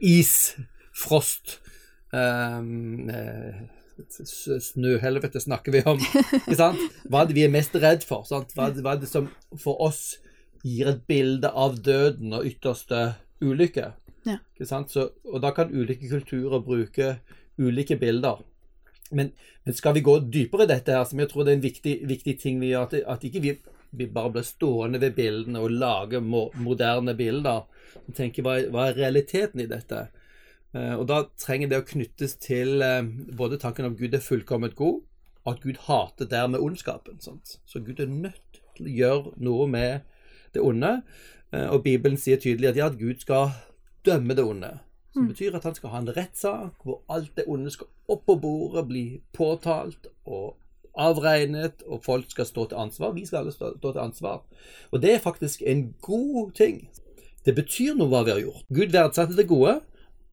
is, 0.00 0.56
frost 0.96 1.58
um, 2.12 3.08
eh, 3.10 3.64
Snøhelvete 3.96 5.40
snakker 5.40 5.72
vi 5.72 5.80
om. 5.88 6.00
ikke 6.42 6.58
sant? 6.58 6.80
Hva 7.08 7.22
er 7.22 7.30
det 7.30 7.36
vi 7.38 7.44
er 7.46 7.52
mest 7.52 7.76
redd 7.80 8.04
for? 8.04 8.26
Sant? 8.28 8.52
Hva, 8.52 8.68
er 8.68 8.76
det, 8.76 8.84
hva 8.84 8.96
er 8.96 9.00
det 9.00 9.08
som 9.08 9.30
for 9.60 9.80
oss 9.86 10.18
gir 10.66 10.90
et 10.90 11.06
bilde 11.08 11.48
av 11.48 11.78
døden 11.84 12.34
og 12.36 12.46
ytterste 12.48 13.14
ulykke. 13.40 13.92
Ja. 14.26 14.40
Så, 14.66 15.08
og 15.24 15.40
da 15.44 15.52
kan 15.54 15.72
ulike 15.72 16.08
kulturer 16.10 16.62
bruke 16.64 17.16
ulike 17.58 17.96
bilder. 18.00 18.42
Men, 19.14 19.30
men, 19.64 19.74
skal 19.74 19.94
vi 19.94 20.02
gå 20.02 20.18
dypere 20.32 20.66
i 20.66 20.70
dette, 20.72 20.92
her, 20.92 21.04
som 21.06 21.20
jeg 21.22 21.30
tror 21.30 21.46
det 21.46 21.52
er 21.52 21.58
en 21.60 21.66
viktig, 21.66 21.94
viktig 22.10 22.34
ting 22.42 22.58
vi 22.60 22.72
gjør, 22.72 22.88
at, 22.88 23.04
at 23.14 23.26
ikke 23.28 23.42
vi, 23.44 23.52
vi 23.96 24.06
bare 24.12 24.32
blir 24.34 24.46
stående 24.46 25.00
ved 25.00 25.16
bildene 25.16 25.62
og 25.62 25.72
lage 25.72 26.20
mo, 26.20 26.46
moderne 26.60 27.14
bilder. 27.16 27.66
og 28.06 28.14
tenke 28.14 28.44
hva, 28.44 28.58
hva, 28.70 28.88
er 28.90 28.98
realiteten 29.00 29.62
i 29.62 29.68
dette? 29.70 30.06
Eh, 30.76 30.94
og 30.94 31.06
da 31.10 31.22
trenger 31.40 31.70
det 31.70 31.80
å 31.80 31.86
knyttes 31.88 32.36
til 32.42 32.82
eh, 32.84 33.02
både 33.38 33.60
tanken 33.62 33.88
om 33.88 33.96
Gud 33.98 34.14
er 34.14 34.24
fullkomment 34.24 34.76
god, 34.76 35.00
og 35.44 35.52
at 35.54 35.62
Gud 35.62 35.80
hater 35.86 36.28
dermed 36.30 36.62
ondskapen. 36.62 37.20
Sant? 37.24 37.58
Så 37.64 37.80
Gud 37.80 38.02
er 38.02 38.10
nødt 38.12 38.60
til 38.76 38.90
å 38.90 38.96
gjøre 39.00 39.34
noe 39.40 39.68
med 39.70 40.04
det 40.54 40.64
onde. 40.64 40.98
Eh, 41.52 41.68
og 41.70 41.82
Bibelen 41.86 42.20
sier 42.20 42.40
tydelig 42.42 42.72
at 42.72 42.82
ja, 42.82 42.90
at 42.90 43.00
Gud 43.00 43.22
skal 43.24 43.54
dømme 44.06 44.36
det 44.36 44.44
onde. 44.44 44.76
Som 45.16 45.30
betyr 45.30 45.54
at 45.56 45.64
han 45.64 45.74
skal 45.74 45.94
ha 45.94 45.98
en 46.02 46.12
rettssak 46.12 46.82
hvor 46.84 47.00
alt 47.08 47.32
det 47.38 47.46
onde 47.48 47.70
skal 47.72 47.88
opp 48.12 48.26
på 48.28 48.36
bordet, 48.42 48.84
bli 48.90 49.04
påtalt 49.32 50.10
og 50.28 50.58
avregnet, 50.96 51.82
og 51.86 52.04
folk 52.04 52.30
skal 52.30 52.48
stå 52.48 52.68
til 52.70 52.80
ansvar. 52.80 53.14
Vi 53.16 53.26
skal 53.26 53.44
alle 53.44 53.52
stå, 53.54 53.72
stå 53.78 53.92
til 53.92 54.02
ansvar. 54.02 54.42
Og 54.90 55.02
det 55.02 55.14
er 55.14 55.24
faktisk 55.24 55.62
en 55.66 55.88
god 56.02 56.52
ting. 56.56 56.86
Det 57.46 57.54
betyr 57.54 57.94
noe 57.94 58.10
hva 58.10 58.24
vi 58.26 58.34
har 58.34 58.42
gjort. 58.42 58.64
Gud 58.74 58.94
verdsetter 58.94 59.36
det 59.38 59.48
gode, 59.50 59.78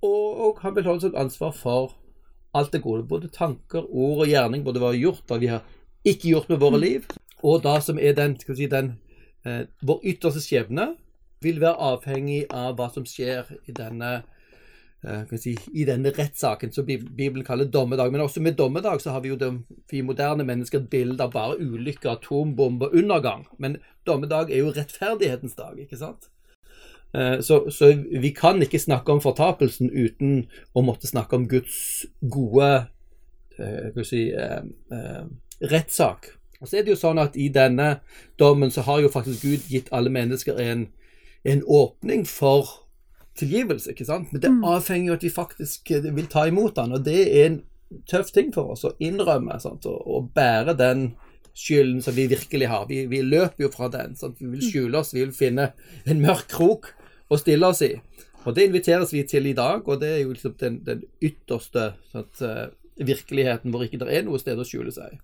og, 0.04 0.30
og 0.48 0.64
han 0.64 0.76
vil 0.76 0.88
holde 0.88 1.06
seg 1.06 1.20
ansvar 1.20 1.54
for 1.56 1.94
alt 2.58 2.74
det 2.74 2.82
gode. 2.84 3.06
Både 3.10 3.32
tanker, 3.34 3.86
ord 3.86 4.26
og 4.26 4.32
gjerning, 4.32 4.66
både 4.66 4.82
hva 4.82 4.94
vi 4.94 5.02
har 5.02 5.12
gjort, 5.12 5.28
hva 5.30 5.40
vi 5.42 5.52
har 5.52 5.64
ikke 6.04 6.34
gjort 6.34 6.50
med 6.52 6.60
våre 6.60 6.80
liv, 6.82 7.08
og 7.44 7.64
da 7.64 7.78
som 7.84 8.00
er 8.00 8.16
den, 8.18 8.36
skal 8.40 8.56
vi 8.56 8.64
si, 8.64 8.70
den 8.72 8.96
eh, 9.48 9.64
vår 9.84 10.04
ytterste 10.14 10.44
skjebne, 10.44 10.94
vil 11.44 11.60
være 11.60 11.92
avhengig 11.92 12.44
av 12.56 12.78
hva 12.80 12.90
som 12.92 13.06
skjer 13.08 13.50
i 13.68 13.76
denne 13.76 14.22
si, 15.38 15.54
i 15.74 15.84
denne 15.88 16.14
rettssaken 16.16 16.72
som 16.72 16.86
Bibelen 16.88 17.44
kaller 17.44 17.66
dommedag. 17.66 18.12
Men 18.12 18.22
også 18.24 18.42
med 18.42 18.56
dommedag 18.56 19.02
så 19.02 19.12
har 19.12 19.24
vi 19.24 19.34
jo 19.34 19.40
det, 19.40 19.52
vi 19.92 20.02
moderne 20.02 20.46
mennesker 20.48 20.86
bilder 20.92 21.32
bare 21.32 21.60
ulykker, 21.60 22.16
atombomber, 22.18 22.96
undergang. 22.96 23.46
Men 23.60 23.78
dommedag 24.08 24.52
er 24.52 24.64
jo 24.64 24.72
rettferdighetens 24.76 25.56
dag, 25.60 25.80
ikke 25.80 26.00
sant? 26.00 26.30
Eh, 27.14 27.40
så, 27.42 27.72
så, 27.72 27.92
vi 28.22 28.30
kan 28.30 28.62
ikke 28.62 28.80
snakke 28.80 29.12
om 29.12 29.22
fortapelsen 29.22 29.92
uten 29.92 30.48
å 30.74 30.82
måtte 30.82 31.08
snakke 31.08 31.38
om 31.38 31.48
Guds 31.52 32.06
gode 32.22 32.70
eh, 33.60 34.02
si, 34.08 34.30
eh, 34.32 34.64
eh, 34.92 35.26
rettssak. 35.70 36.32
Og 36.62 36.70
så 36.70 36.80
er 36.80 36.86
det 36.86 36.96
jo 36.96 37.02
sånn 37.02 37.20
at 37.22 37.36
I 37.36 37.50
denne 37.54 37.98
dommen 38.40 38.72
så 38.72 38.86
har 38.88 39.04
jo 39.04 39.12
faktisk 39.12 39.44
Gud 39.44 39.68
gitt 39.70 39.92
alle 39.92 40.10
mennesker 40.14 40.58
en, 40.64 40.88
en 41.44 41.64
åpning 41.68 42.24
for 42.30 42.83
tilgivelse. 43.40 43.92
ikke 43.92 44.08
sant? 44.08 44.32
Men 44.32 44.42
det 44.42 44.52
mm. 44.52 44.64
avhenger 44.70 45.12
jo 45.12 45.18
at 45.18 45.26
vi 45.26 45.34
faktisk 45.34 45.92
eh, 45.92 46.10
vil 46.16 46.30
ta 46.32 46.48
imot 46.50 46.76
den, 46.80 46.96
og 46.98 47.06
det 47.06 47.22
er 47.26 47.46
en 47.48 47.62
tøff 48.10 48.32
ting 48.34 48.54
for 48.54 48.74
oss 48.74 48.86
å 48.88 48.96
innrømme 49.04 49.60
sant? 49.62 49.88
Og, 49.90 50.02
og 50.08 50.32
bære 50.36 50.78
den 50.80 51.12
skylden 51.54 52.02
som 52.02 52.16
vi 52.18 52.28
virkelig 52.28 52.70
har. 52.72 52.88
Vi, 52.90 53.06
vi 53.10 53.22
løper 53.22 53.68
jo 53.68 53.72
fra 53.74 53.90
den. 53.94 54.16
Sant? 54.18 54.40
Vi 54.42 54.50
vil 54.50 54.62
mm. 54.62 54.70
skjule 54.70 55.02
oss, 55.02 55.14
vi 55.14 55.24
vil 55.24 55.36
finne 55.38 55.72
en 56.10 56.22
mørk 56.24 56.48
krok 56.54 56.94
å 57.30 57.40
stille 57.42 57.70
oss 57.70 57.84
i. 57.86 57.94
Og 58.44 58.56
Det 58.56 58.66
inviteres 58.68 59.14
vi 59.14 59.24
til 59.24 59.46
i 59.48 59.56
dag, 59.56 59.86
og 59.88 60.02
det 60.02 60.10
er 60.16 60.24
jo 60.24 60.34
liksom 60.34 60.56
den, 60.60 60.82
den 60.84 61.04
ytterste 61.24 61.94
sant, 62.12 62.42
uh, 62.44 62.68
virkeligheten 63.00 63.72
hvor 63.72 63.86
ikke 63.86 64.02
det 64.02 64.10
er 64.12 64.26
noe 64.28 64.42
sted 64.42 64.60
å 64.60 64.66
skjule 64.68 64.92
seg. 64.92 65.22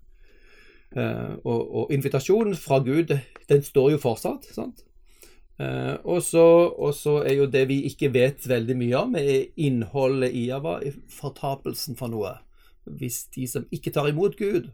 Uh, 0.96 1.36
og, 1.44 1.60
og, 1.60 1.92
invitasjonen 1.94 2.56
fra 2.58 2.80
Gud, 2.82 3.12
den 3.50 3.66
står 3.66 3.92
jo 3.94 4.00
fortsatt. 4.00 4.48
sant? 4.54 4.86
Uh, 5.60 5.98
og, 6.08 6.22
så, 6.24 7.16
er 7.20 7.34
jo 7.36 7.46
det 7.50 7.66
vi 7.68 7.82
ikke 7.90 8.08
vet 8.14 8.46
veldig 8.48 8.76
mye 8.80 9.00
om, 9.02 9.16
er 9.18 9.50
innholdet 9.60 10.32
i 10.32 10.46
er 10.54 10.94
fortapelsen 11.12 11.98
for 11.98 12.12
noe. 12.12 12.38
Hvis 12.88 13.26
de 13.34 13.44
som 13.50 13.66
ikke 13.74 13.92
tar 13.92 14.08
imot 14.08 14.38
Gud, 14.38 14.70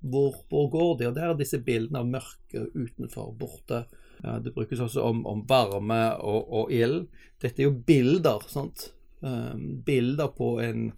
hvor, 0.00 0.36
hvor 0.48 0.68
går 0.70 0.92
de? 1.00 1.08
Og 1.08 1.16
der 1.16 1.32
er 1.32 1.40
disse 1.40 1.58
bildene 1.64 2.04
av 2.04 2.12
mørket 2.12 2.76
utenfor 2.76 3.32
borte. 3.40 3.82
Uh, 4.22 4.38
det 4.44 4.54
brukes 4.54 4.82
også 4.84 5.02
om, 5.08 5.24
om 5.26 5.42
varme 5.48 5.98
og, 6.20 6.46
og, 6.46 6.70
ild. 6.72 7.08
Dette 7.42 7.64
er 7.64 7.70
jo 7.70 7.80
bilder, 7.88 8.46
sant. 8.52 8.92
Um, 9.20 9.80
bilder 9.84 10.30
på 10.32 10.54
en 10.64 10.92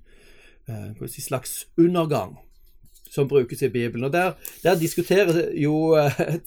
si, 1.09 1.25
slags 1.25 1.65
undergang 1.81 2.37
som 3.11 3.27
brukes 3.29 3.65
i 3.65 3.71
Bibelen. 3.73 4.05
Og 4.05 4.12
Der, 4.12 4.37
der 4.62 4.77
diskuterer 4.79 5.49
jo 5.57 5.97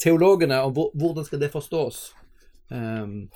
teologene 0.03 0.61
om 0.61 0.77
hvordan 0.93 1.25
skal 1.25 1.41
det 1.41 1.51
forstås. 1.53 2.13
Um, 2.69 3.29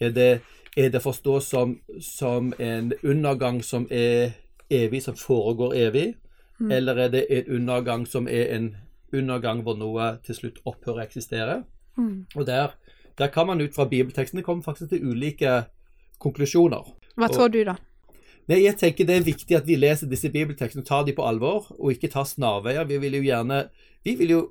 er, 0.00 0.10
det, 0.10 0.40
er 0.76 0.88
det 0.90 1.02
forstå 1.02 1.40
som, 1.40 1.76
som, 2.00 2.52
en 2.58 2.92
undergang 3.02 3.62
som 3.64 3.86
er 3.90 4.32
evig, 4.70 5.02
som 5.02 5.16
foregår 5.16 5.74
evig? 5.74 6.14
Mm. 6.58 6.70
Eller 6.70 6.96
er 6.96 7.08
det 7.08 7.26
en 7.30 7.54
undergang 7.56 8.06
som 8.06 8.28
er 8.28 8.56
en 8.56 8.76
undergang 9.12 9.62
hvor 9.62 9.76
noe 9.76 10.16
til 10.26 10.38
slutt 10.38 10.60
opphører 10.64 11.02
å 11.02 11.06
eksistere? 11.06 11.62
Mm. 11.96 12.26
Og 12.34 12.46
der, 12.46 12.74
der, 13.18 13.30
kan 13.32 13.46
man 13.46 13.60
ut 13.60 13.74
fra 13.74 13.88
bibeltekstene 13.88 14.42
komme 14.42 14.62
faktisk 14.62 14.90
til 14.90 15.08
ulike 15.12 15.62
konklusjoner. 16.22 16.92
Hva 17.16 17.28
tror 17.28 17.50
og, 17.50 17.56
du, 17.56 17.64
da? 17.68 17.76
Nei, 18.50 18.64
jeg 18.64 18.74
tenker 18.80 19.06
Det 19.06 19.16
er 19.16 19.26
viktig 19.26 19.54
at 19.54 19.66
vi 19.68 19.76
leser 19.78 20.10
disse 20.10 20.30
bibeltekstene 20.32 20.84
tar 20.86 21.04
dem 21.06 21.14
på 21.14 21.26
alvor, 21.26 21.68
og 21.78 21.92
ikke 21.92 22.10
tar 22.10 22.26
snarveier. 22.26 22.88
Vi 22.88 22.98
vil 22.98 23.20
jo 23.20 23.24
gjerne 23.26 23.64
Vi 24.04 24.16
vil 24.18 24.34
jo 24.34 24.42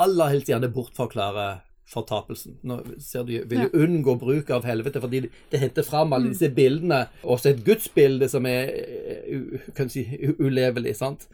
aller 0.00 0.32
helst 0.34 0.48
gjerne 0.50 0.72
bortforklare 0.72 1.46
fortapelsen. 1.90 2.58
Nå 2.66 2.78
ser 3.02 3.26
du, 3.26 3.34
vil 3.50 3.66
du 3.66 3.78
unngå 3.82 4.14
bruk 4.20 4.50
av 4.54 4.66
helvete 4.68 5.02
fordi 5.02 5.24
det 5.50 5.60
henter 5.62 5.86
fram 5.86 6.14
alle 6.14 6.30
mm. 6.30 6.34
disse 6.36 6.50
bildene. 6.54 7.00
Også 7.22 7.50
et 7.50 7.64
gudsbilde 7.66 8.28
som 8.30 8.46
er 8.48 8.70
eh, 8.70 9.66
kan 9.76 9.90
si, 9.92 10.04
ulevelig. 10.38 10.96
sant? 11.00 11.26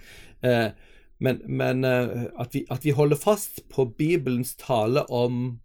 Eh, 0.47 0.71
men, 1.19 1.43
men 1.45 1.85
eh, 1.85 2.27
at, 2.41 2.57
vi, 2.57 2.65
at, 2.71 2.85
vi, 2.85 2.97
holder 2.97 3.21
fast 3.21 3.63
på 3.73 3.89
Bibelens 3.99 4.55
tale 4.61 5.05
om, 5.13 5.59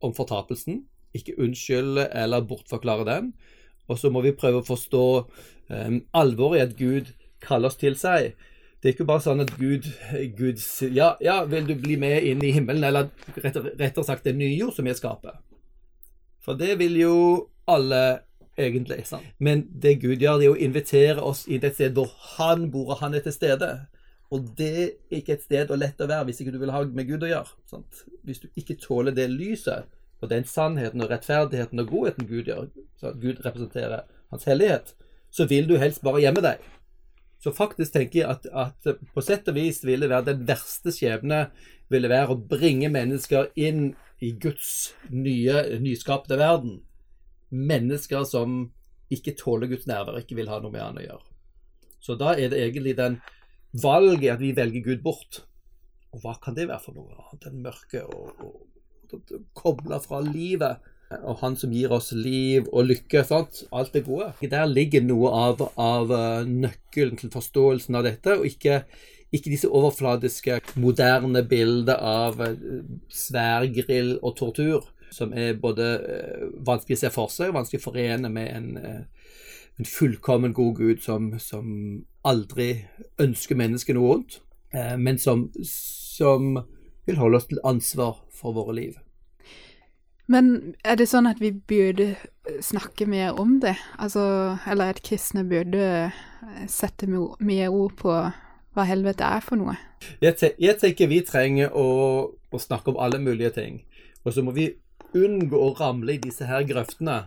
om 0.00 0.14
fortapelsen. 0.14 0.84
Ikke 1.14 1.36
unnskylde 1.38 2.08
eller 2.14 2.46
bortforklare 2.46 3.06
den. 3.10 3.34
Og 3.90 3.98
så 4.00 4.10
må 4.10 4.22
vi 4.24 4.36
prøve 4.38 4.62
å 4.62 4.66
forstå 4.66 5.04
um, 5.68 5.98
alvoret 6.16 6.56
i 6.56 6.64
at 6.64 6.78
Gud 6.78 7.10
kaller 7.44 7.68
oss 7.68 7.78
til 7.78 7.98
seg. 8.00 8.32
Det 8.84 8.90
er 8.90 8.96
ikke 8.98 9.06
bare 9.08 9.24
sånn 9.24 9.40
at 9.40 9.50
Gud, 9.56 9.86
Gud 10.36 10.58
ja, 10.92 11.14
ja, 11.24 11.38
vil 11.48 11.64
du 11.64 11.72
bli 11.80 11.94
med 11.96 12.26
inn 12.28 12.42
i 12.44 12.50
himmelen, 12.52 12.84
eller 12.84 13.06
rettere 13.40 14.04
sagt 14.04 14.28
den 14.28 14.36
nye 14.42 14.52
jord 14.52 14.74
som 14.76 14.84
jeg 14.84 14.98
skaper? 14.98 15.38
For 16.44 16.60
det 16.60 16.74
vil 16.82 16.98
jo 17.00 17.14
alle 17.64 18.02
egentlig. 18.60 19.06
Sant? 19.08 19.24
Men 19.40 19.64
det 19.80 20.02
Gud 20.02 20.20
gjør, 20.20 20.36
det 20.36 20.50
er 20.50 20.52
å 20.52 20.60
invitere 20.66 21.24
oss 21.24 21.46
inn 21.48 21.64
et 21.64 21.78
sted 21.78 21.96
hvor 21.96 22.12
Han 22.34 22.68
bor, 22.74 22.92
og 22.92 23.00
Han 23.00 23.16
er 23.16 23.24
til 23.24 23.32
stede. 23.32 23.70
Og 24.28 24.52
det 24.58 24.70
er 24.84 25.16
ikke 25.16 25.38
et 25.38 25.48
sted 25.48 25.72
og 25.72 25.80
lett 25.80 26.04
å 26.04 26.10
være 26.10 26.28
hvis 26.28 26.44
ikke 26.44 26.52
du 26.52 26.60
vil 26.60 26.76
ha 26.76 26.84
med 26.84 27.08
Gud 27.08 27.24
å 27.24 27.32
gjøre. 27.32 27.56
Sant? 27.70 28.04
Hvis 28.28 28.44
du 28.44 28.50
ikke 28.52 28.76
tåler 28.84 29.16
det 29.16 29.30
lyset 29.32 29.88
og 30.20 30.28
den 30.28 30.44
sannheten 30.48 31.00
og 31.04 31.08
rettferdigheten 31.12 31.80
og 31.80 31.88
godheten 31.88 32.28
Gud 32.28 32.52
gjør, 32.52 32.68
så 33.00 33.14
at 33.14 33.20
Gud 33.20 33.40
representerer 33.44 34.04
Hans 34.28 34.44
hellighet, 34.48 34.92
så 35.32 35.48
vil 35.48 35.68
du 35.68 35.78
helst 35.80 36.04
bare 36.04 36.20
gjemme 36.20 36.44
deg. 36.44 36.62
Så 37.44 37.52
faktisk 37.52 37.92
tenker 37.92 38.22
jeg 38.22 38.30
at, 38.30 38.46
at 38.48 39.02
på 39.12 39.22
sett 39.24 39.48
og 39.52 39.58
vis 39.58 39.82
ville 39.84 40.08
være 40.08 40.30
den 40.30 40.46
verste 40.48 40.94
skjebne 40.94 41.42
ville 41.92 42.08
være 42.08 42.32
å 42.32 42.40
bringe 42.40 42.88
mennesker 42.88 43.50
inn 43.60 43.90
i 44.24 44.30
Guds 44.40 44.94
nye, 45.12 45.58
nyskapte 45.84 46.38
verden. 46.40 46.78
Mennesker 47.52 48.24
som 48.24 48.70
ikke 49.12 49.34
tåler 49.36 49.68
Guds 49.68 49.84
nerver, 49.90 50.22
ikke 50.22 50.38
vil 50.38 50.48
ha 50.48 50.62
noe 50.62 50.72
med 50.72 50.86
han 50.86 51.02
å 51.02 51.04
gjøre. 51.04 51.28
Så 52.00 52.16
da 52.20 52.32
er 52.32 52.48
det 52.52 52.62
egentlig 52.62 52.96
den 52.96 53.20
valget 53.82 54.38
at 54.38 54.40
vi 54.40 54.54
velger 54.56 54.86
Gud 54.88 55.04
bort. 55.04 55.42
Og 56.16 56.24
hva 56.24 56.38
kan 56.40 56.56
det 56.56 56.70
være 56.70 56.80
for 56.80 56.96
noe? 56.96 57.28
Den 57.44 57.60
mørke 57.66 58.06
og, 58.08 58.40
og, 58.40 58.56
og 59.12 59.36
kobla 59.52 60.00
fra 60.00 60.22
livet 60.24 60.80
og 61.22 61.40
Han 61.40 61.56
som 61.58 61.72
gir 61.74 61.92
oss 61.94 62.12
liv 62.16 62.68
og 62.72 62.88
lykke. 62.90 63.24
Sant? 63.26 63.64
Alt 63.72 63.94
det 63.94 64.04
gode. 64.06 64.32
Der 64.40 64.66
ligger 64.70 65.04
noe 65.04 65.32
av, 65.34 65.62
av 65.80 66.12
eh, 66.14 66.48
nøkkelen 66.48 67.20
til 67.20 67.32
forståelsen 67.34 67.98
av 67.98 68.06
dette, 68.06 68.38
og 68.38 68.48
ikke, 68.48 68.82
ikke 69.34 69.52
disse 69.52 69.70
overfladiske, 69.70 70.60
moderne 70.80 71.44
bildene 71.48 71.96
av 71.98 72.42
eh, 72.44 72.58
sværgrill 73.12 74.16
og 74.20 74.36
tortur, 74.40 74.90
som 75.14 75.34
er 75.36 75.58
både 75.60 75.90
eh, 76.00 76.46
vanskelig 76.66 76.98
å 76.98 77.04
se 77.04 77.12
for 77.14 77.32
seg 77.32 77.52
og 77.52 77.60
vanskelig 77.60 77.82
å 77.82 77.86
forene 77.88 78.32
med 78.32 78.50
en, 78.50 78.70
en 79.78 79.90
fullkommen 79.90 80.56
god 80.56 80.80
Gud 80.80 81.04
som, 81.04 81.32
som 81.42 81.68
aldri 82.26 82.72
ønsker 83.20 83.58
mennesket 83.58 83.98
noe 83.98 84.10
vondt, 84.10 84.40
men 84.98 85.20
som, 85.22 85.44
som 85.62 86.56
vil 87.06 87.20
holde 87.20 87.38
oss 87.38 87.46
til 87.46 87.60
ansvar 87.68 88.16
for 88.34 88.56
våre 88.56 88.74
liv. 88.74 89.03
Men 90.30 90.74
er 90.84 90.96
det 90.96 91.10
sånn 91.10 91.28
at 91.28 91.40
vi 91.42 91.50
burde 91.52 92.14
snakke 92.64 93.06
mer 93.08 93.36
om 93.40 93.58
det? 93.60 93.74
Altså, 94.00 94.56
eller 94.70 94.94
at 94.94 95.02
kristne 95.04 95.44
burde 95.48 95.82
eh, 96.08 96.62
sette 96.70 97.08
mer 97.08 97.68
ord 97.68 97.96
på 98.00 98.14
hva 98.74 98.86
helvete 98.88 99.26
er 99.26 99.44
for 99.44 99.60
noe? 99.60 99.76
Jeg, 100.24 100.36
te 100.40 100.50
jeg 100.60 100.78
tenker 100.80 101.10
vi 101.10 101.20
trenger 101.26 101.76
å, 101.76 101.86
å, 102.50 102.60
snakke 102.60 102.92
om 102.92 103.00
alle 103.00 103.20
mulige 103.22 103.52
ting. 103.58 103.82
Og 104.24 104.34
så 104.34 104.44
må 104.44 104.54
vi 104.56 104.72
unngå 105.14 105.60
å 105.60 105.74
ramle 105.78 106.16
i 106.16 106.22
disse 106.22 106.48
her 106.48 106.64
grøftene. 106.66 107.24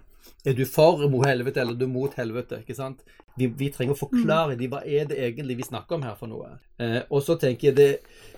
Er 0.47 0.55
du 0.57 0.63
for 0.69 1.03
mot 1.11 1.25
helvete, 1.27 1.61
eller 1.61 1.75
er 1.75 1.81
du 1.81 1.91
mot 1.91 2.13
helvete? 2.17 2.61
ikke 2.63 2.77
sant? 2.77 3.03
Vi, 3.37 3.49
vi 3.53 3.69
trenger 3.73 3.93
å 3.93 3.99
forklare 3.99 4.55
mm. 4.55 4.59
dem 4.61 4.73
hva 4.73 4.81
er 4.85 5.09
det 5.09 5.19
egentlig 5.21 5.59
vi 5.59 5.67
snakker 5.67 5.97
om 5.97 6.05
her 6.07 6.15
for 6.19 6.31
noe. 6.31 6.55
Eh, 6.81 7.01
og 7.09 7.21
så 7.25 7.37
tenker 7.39 7.71
jeg 7.71 7.77
det 7.77 7.91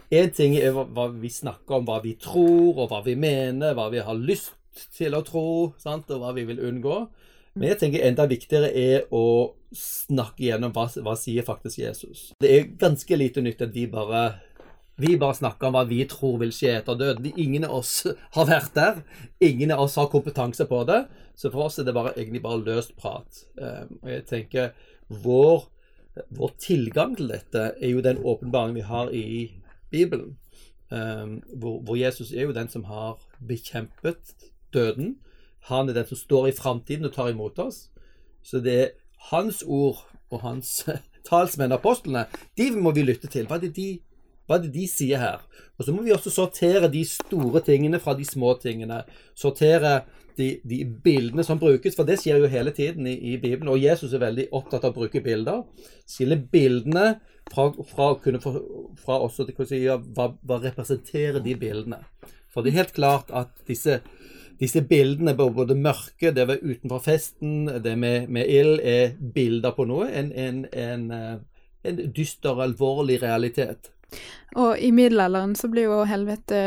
Én 0.10 0.32
ting 0.34 0.56
er 0.58 0.72
hva, 0.74 0.88
hva, 0.90 1.04
vi 1.14 1.30
snakker 1.30 1.76
om, 1.78 1.84
hva 1.86 2.00
vi 2.02 2.16
tror, 2.18 2.80
og 2.82 2.88
hva 2.90 3.04
vi 3.06 3.14
mener, 3.14 3.76
hva 3.78 3.92
vi 3.94 4.02
har 4.02 4.18
lyst 4.18 4.56
til 4.96 5.14
å 5.14 5.22
tro, 5.22 5.76
sant? 5.78 6.10
og 6.10 6.24
hva 6.24 6.34
vi 6.34 6.48
vil 6.50 6.64
unngå. 6.66 7.04
Men 7.54 7.74
jeg 7.74 7.80
tenker 7.84 8.06
enda 8.08 8.26
viktigere 8.30 8.72
er 8.74 9.06
å 9.14 9.54
snakke 9.76 10.48
gjennom 10.48 10.74
hva, 10.74 10.88
hva 11.06 11.14
sier 11.20 11.46
faktisk 11.46 11.84
Jesus. 11.84 12.24
Det 12.42 12.50
er 12.50 12.72
ganske 12.82 13.20
lite 13.22 13.44
nytt 13.46 13.62
at 13.66 13.76
vi 13.76 13.86
bare 13.92 14.24
vi 15.00 15.16
bare 15.20 15.38
snakker 15.38 15.70
om 15.70 15.78
hva 15.78 15.86
vi 15.88 16.02
tror 16.12 16.40
vil 16.42 16.52
skje 16.52 16.74
etter 16.82 16.98
døden. 17.00 17.30
Ingen 17.40 17.64
av 17.68 17.78
oss 17.80 17.94
har 18.36 18.48
vært 18.50 18.74
der. 18.76 19.02
Ingen 19.40 19.72
av 19.72 19.86
oss 19.86 19.96
har 20.00 20.10
kompetanse 20.12 20.68
på 20.68 20.82
det. 20.90 21.06
Så 21.40 21.52
for 21.54 21.70
oss 21.70 21.80
er 21.80 21.88
det 21.88 21.96
bare, 21.96 22.12
egentlig 22.18 22.42
bare 22.44 22.60
løst 22.66 22.98
prat. 23.00 23.46
Um, 23.56 23.96
og 24.02 24.10
jeg 24.12 24.26
tenker 24.28 24.74
vår, 25.24 25.70
vår, 26.36 26.52
tilgang 26.60 27.16
til 27.16 27.32
dette 27.32 27.70
er 27.80 27.94
jo 27.94 28.04
den 28.04 28.20
åpenbaringen 28.20 28.76
vi 28.82 28.88
har 28.90 29.14
i 29.16 29.30
Bibelen. 29.90 30.36
Um, 30.92 31.40
hvor, 31.56 31.80
hvor, 31.86 31.96
Jesus 31.96 32.34
er 32.34 32.50
jo 32.50 32.58
den 32.58 32.68
som 32.68 32.84
har 32.90 33.22
bekjempet 33.40 34.36
døden. 34.76 35.16
Han 35.72 35.88
er 35.88 35.96
den 35.96 36.12
som 36.12 36.20
står 36.20 36.50
i 36.50 36.58
framtiden 36.58 37.08
og 37.08 37.16
tar 37.16 37.32
imot 37.32 37.60
oss. 37.64 37.88
Så 38.44 38.60
det 38.60 38.76
er 38.82 38.92
hans 39.32 39.64
ord 39.64 40.04
og 40.28 40.44
hans 40.44 40.84
talsmenn, 41.30 41.72
apostlene, 41.72 42.28
de 42.58 42.72
må 42.76 42.92
vi 42.92 43.08
lytte 43.08 43.32
til. 43.32 43.48
Er 43.48 43.64
det 43.64 43.76
de 43.80 43.90
hva 44.50 44.58
er 44.58 44.64
det 44.66 44.72
de 44.74 44.88
sier 44.90 45.22
her? 45.22 45.44
Og 45.78 45.86
så 45.86 45.94
må 45.94 46.02
vi 46.02 46.14
også 46.16 46.32
sortere 46.34 46.90
de 46.90 47.04
store 47.06 47.62
tingene 47.62 48.00
fra 48.02 48.16
de 48.18 48.26
små 48.26 48.56
tingene. 48.58 49.04
Sortere 49.38 50.00
de, 50.40 50.48
de 50.66 50.80
bildene 51.04 51.46
som 51.46 51.60
brukes, 51.62 51.94
for 51.94 52.08
det 52.08 52.18
skjer 52.18 52.42
jo 52.42 52.50
hele 52.50 52.74
tiden 52.74 53.06
i, 53.08 53.14
i, 53.14 53.36
Bibelen. 53.38 53.70
Og 53.70 53.84
Jesus 53.84 54.16
er 54.16 54.24
veldig 54.24 54.48
opptatt 54.58 54.88
av 54.88 54.96
å 54.96 54.98
bruke 55.04 55.22
bilder. 55.22 55.62
Skille 56.10 56.40
bildene 56.42 57.20
fra, 57.54 57.70
fra, 57.92 58.10
fra 59.04 59.20
også 59.20 59.46
til 59.52 59.70
si, 59.70 59.84
ja, 59.86 60.00
hva, 60.18 60.32
hva 60.42 60.58
representerer 60.66 61.44
de 61.46 61.54
bildene. 61.60 62.02
For 62.50 62.66
det 62.66 62.74
er 62.74 62.82
helt 62.82 62.98
klart 62.98 63.30
at 63.36 63.54
disse 63.70 64.00
disse 64.60 64.82
bildene, 64.84 65.38
både 65.38 65.76
mørke, 65.80 66.34
det 66.36 66.44
ved 66.50 66.66
utenfor 66.66 67.00
festen, 67.00 67.70
det 67.84 67.94
med, 67.96 68.28
med 68.28 68.50
ild, 68.52 68.82
er 68.84 69.14
bilder 69.36 69.72
på 69.78 69.86
noe. 69.88 70.10
En, 70.12 70.34
en, 70.36 70.66
en, 70.74 71.06
eh, 71.16 71.38
en 71.88 72.02
dyster, 72.12 72.60
alvorlig 72.60 73.22
realitet. 73.22 73.94
Og 74.58 74.80
i 74.82 74.92
middelalderen 74.96 75.56
så 75.56 75.70
blir 75.70 75.90
jo 75.90 76.04
helvete 76.10 76.60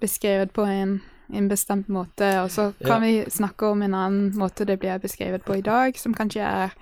beskrevet 0.00 0.52
på 0.54 0.66
en, 0.68 0.98
en 1.34 1.48
bestemt 1.50 1.88
måte, 1.90 2.28
og 2.42 2.52
så 2.54 2.70
kan 2.84 3.02
ja. 3.02 3.24
vi 3.24 3.34
snakke 3.34 3.72
om 3.72 3.82
en 3.82 3.96
annen 3.98 4.30
måte 4.38 4.66
det 4.68 4.78
blir 4.82 5.00
beskrevet 5.02 5.44
på 5.44 5.58
i 5.58 5.64
dag, 5.66 5.98
som 5.98 6.14
kanskje 6.14 6.46
er 6.46 6.76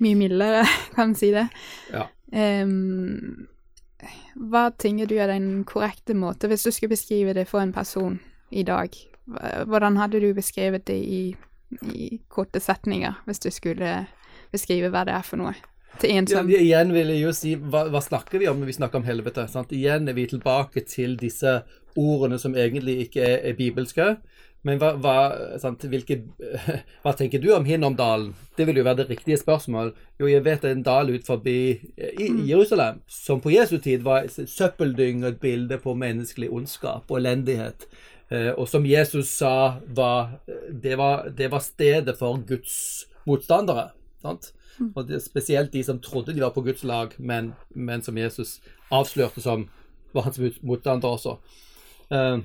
mye 0.00 0.18
mildere, 0.18 0.64
kan 0.94 1.12
man 1.12 1.18
si 1.18 1.30
det. 1.34 1.46
Ja. 1.92 2.08
Um, 2.30 3.46
hva 4.50 4.70
tenker 4.78 5.08
du 5.10 5.16
er 5.20 5.30
den 5.30 5.62
korrekte 5.68 6.16
måte, 6.16 6.48
hvis 6.48 6.64
du 6.64 6.70
skulle 6.72 6.94
beskrive 6.94 7.34
det 7.36 7.46
for 7.50 7.62
en 7.62 7.74
person 7.76 8.18
i 8.50 8.64
dag? 8.66 8.94
Hvordan 9.66 9.98
hadde 10.00 10.20
du 10.22 10.32
beskrevet 10.34 10.86
det 10.88 10.96
i, 10.98 11.22
i 11.94 12.20
korte 12.28 12.60
setninger, 12.60 13.20
hvis 13.26 13.38
du 13.38 13.50
skulle 13.54 14.06
beskrive 14.50 14.90
hva 14.90 15.04
det 15.06 15.14
er 15.14 15.26
for 15.26 15.38
noe? 15.38 15.54
Til 16.00 16.16
en 16.16 16.28
som 16.30 16.50
ja, 16.50 16.60
Igjen 16.60 16.92
vil 16.94 17.12
jeg 17.14 17.22
jo 17.22 17.32
si, 17.36 17.54
hva, 17.56 17.86
hva, 17.92 18.02
snakker 18.04 18.42
vi 18.42 18.48
om 18.50 18.60
når 18.60 18.72
vi 18.72 18.76
snakker 18.78 19.00
om 19.00 19.06
helvete? 19.08 19.46
Sant? 19.52 19.72
Igjen 19.76 20.08
er 20.08 20.16
vi 20.16 20.28
tilbake 20.30 20.84
til 20.88 21.16
disse 21.20 21.60
ordene 21.98 22.38
som 22.40 22.56
egentlig 22.56 23.06
ikke 23.06 23.24
er, 23.26 23.40
er 23.50 23.58
bibelske. 23.58 24.14
Men 24.66 24.76
hva, 24.80 24.90
hva, 25.00 25.14
hvilke, 25.88 26.18
hva, 27.02 27.14
tenker 27.16 27.40
du 27.40 27.48
om 27.56 27.64
Hinnomdalen? 27.64 28.34
Det 28.58 28.66
vil 28.68 28.80
jo 28.80 28.84
være 28.84 29.02
det 29.02 29.08
riktige 29.14 29.40
spørsmål. 29.40 29.94
Jo, 30.20 30.28
jeg 30.28 30.44
vet 30.44 30.60
det 30.64 30.72
er 30.72 30.78
en 30.78 30.86
dal 30.86 31.12
ut 31.14 31.26
forbi 31.26 31.56
i 31.96 32.28
i 32.28 32.30
Jerusalem, 32.50 33.00
som 33.08 33.40
på 33.40 33.54
Jesu 33.54 33.78
tid 33.80 34.04
var 34.04 34.28
søppeldyng 34.28 35.24
og 35.24 35.32
et 35.32 35.42
bilde 35.42 35.80
på 35.80 35.96
menneskelig 35.96 36.50
ondskap 36.52 37.08
og 37.08 37.22
elendighet. 37.22 37.88
Eh, 38.30 38.52
og 38.52 38.68
som 38.68 38.84
Jesus 38.86 39.32
sa, 39.32 39.80
var, 39.88 40.36
det, 40.70 40.96
var, 41.00 41.30
det 41.34 41.50
var 41.50 41.64
stedet 41.64 42.18
for 42.18 42.38
Guds 42.46 43.08
motstandere. 43.26 43.90
Sant? 44.20 44.52
Mm. 44.80 44.92
Og 44.96 45.08
det, 45.08 45.22
spesielt 45.22 45.72
de 45.72 45.82
som 45.84 46.00
trodde 46.00 46.34
de 46.34 46.40
var 46.40 46.54
på 46.54 46.64
Guds 46.64 46.84
lag, 46.84 47.12
men, 47.18 47.52
men 47.70 48.02
som 48.02 48.18
Jesus 48.18 48.60
avslørte 48.90 49.42
som 49.44 49.68
var 50.14 50.26
hans 50.26 50.40
motstander 50.62 51.08
også. 51.08 51.36
Uh, 52.10 52.40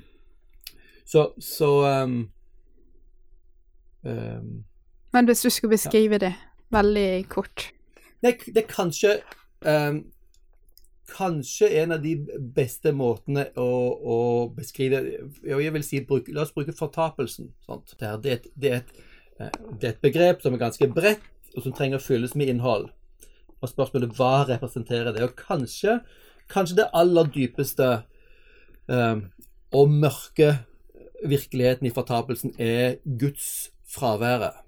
så, 1.05 1.31
så 1.39 1.69
um, 2.03 2.29
um, 4.03 4.65
Men 5.13 5.25
hvis 5.25 5.41
du 5.41 5.49
skulle 5.49 5.71
beskrive 5.71 6.13
ja. 6.13 6.17
det 6.17 6.33
veldig 6.69 7.25
kort 7.29 7.71
Nei, 8.23 8.33
det 8.45 8.63
er 8.63 8.69
kanskje 8.69 9.11
um, 9.65 10.03
Kanskje 11.05 11.69
en 11.81 11.93
av 11.93 12.01
de 12.01 12.15
beste 12.55 12.89
måtene 12.95 13.47
å, 13.61 13.69
å 14.01 14.17
beskrive 14.55 15.03
Jeg 15.45 15.73
vil 15.75 15.85
si, 15.85 16.01
bruk, 16.05 16.31
La 16.33 16.41
oss 16.45 16.53
bruke 16.55 16.73
fortapelsen. 16.73 17.51
Det 17.67 18.07
er, 18.07 18.17
det, 18.23 18.31
er 18.31 18.39
et, 18.39 18.47
det, 18.55 18.71
er 18.71 18.79
et, 18.79 18.95
eh, 19.37 19.59
det, 19.69 19.83
er 19.83 19.91
et, 19.91 20.01
begrep 20.01 20.41
som 20.41 20.57
er 20.57 20.63
ganske 20.63 20.89
bredt, 20.89 21.27
og 21.55 21.63
som 21.63 21.75
trenger 21.75 22.01
å 22.01 22.03
fylles 22.03 22.35
med 22.35 22.51
innhold. 22.51 22.89
Og 23.61 23.71
spørsmålet 23.71 24.15
hva 24.17 24.45
representerer 24.49 25.15
det? 25.15 25.23
Og 25.25 25.37
kanskje, 25.39 25.99
kanskje 26.51 26.81
det 26.81 26.91
aller 26.93 27.31
dypeste 27.33 27.87
eh, 28.91 29.23
og 29.75 29.95
mørke 30.03 30.51
virkeligheten 31.25 31.87
i 31.87 31.93
fortapelsen 31.95 32.53
er 32.59 32.99
Guds 33.19 33.71
fraværet. 33.95 34.65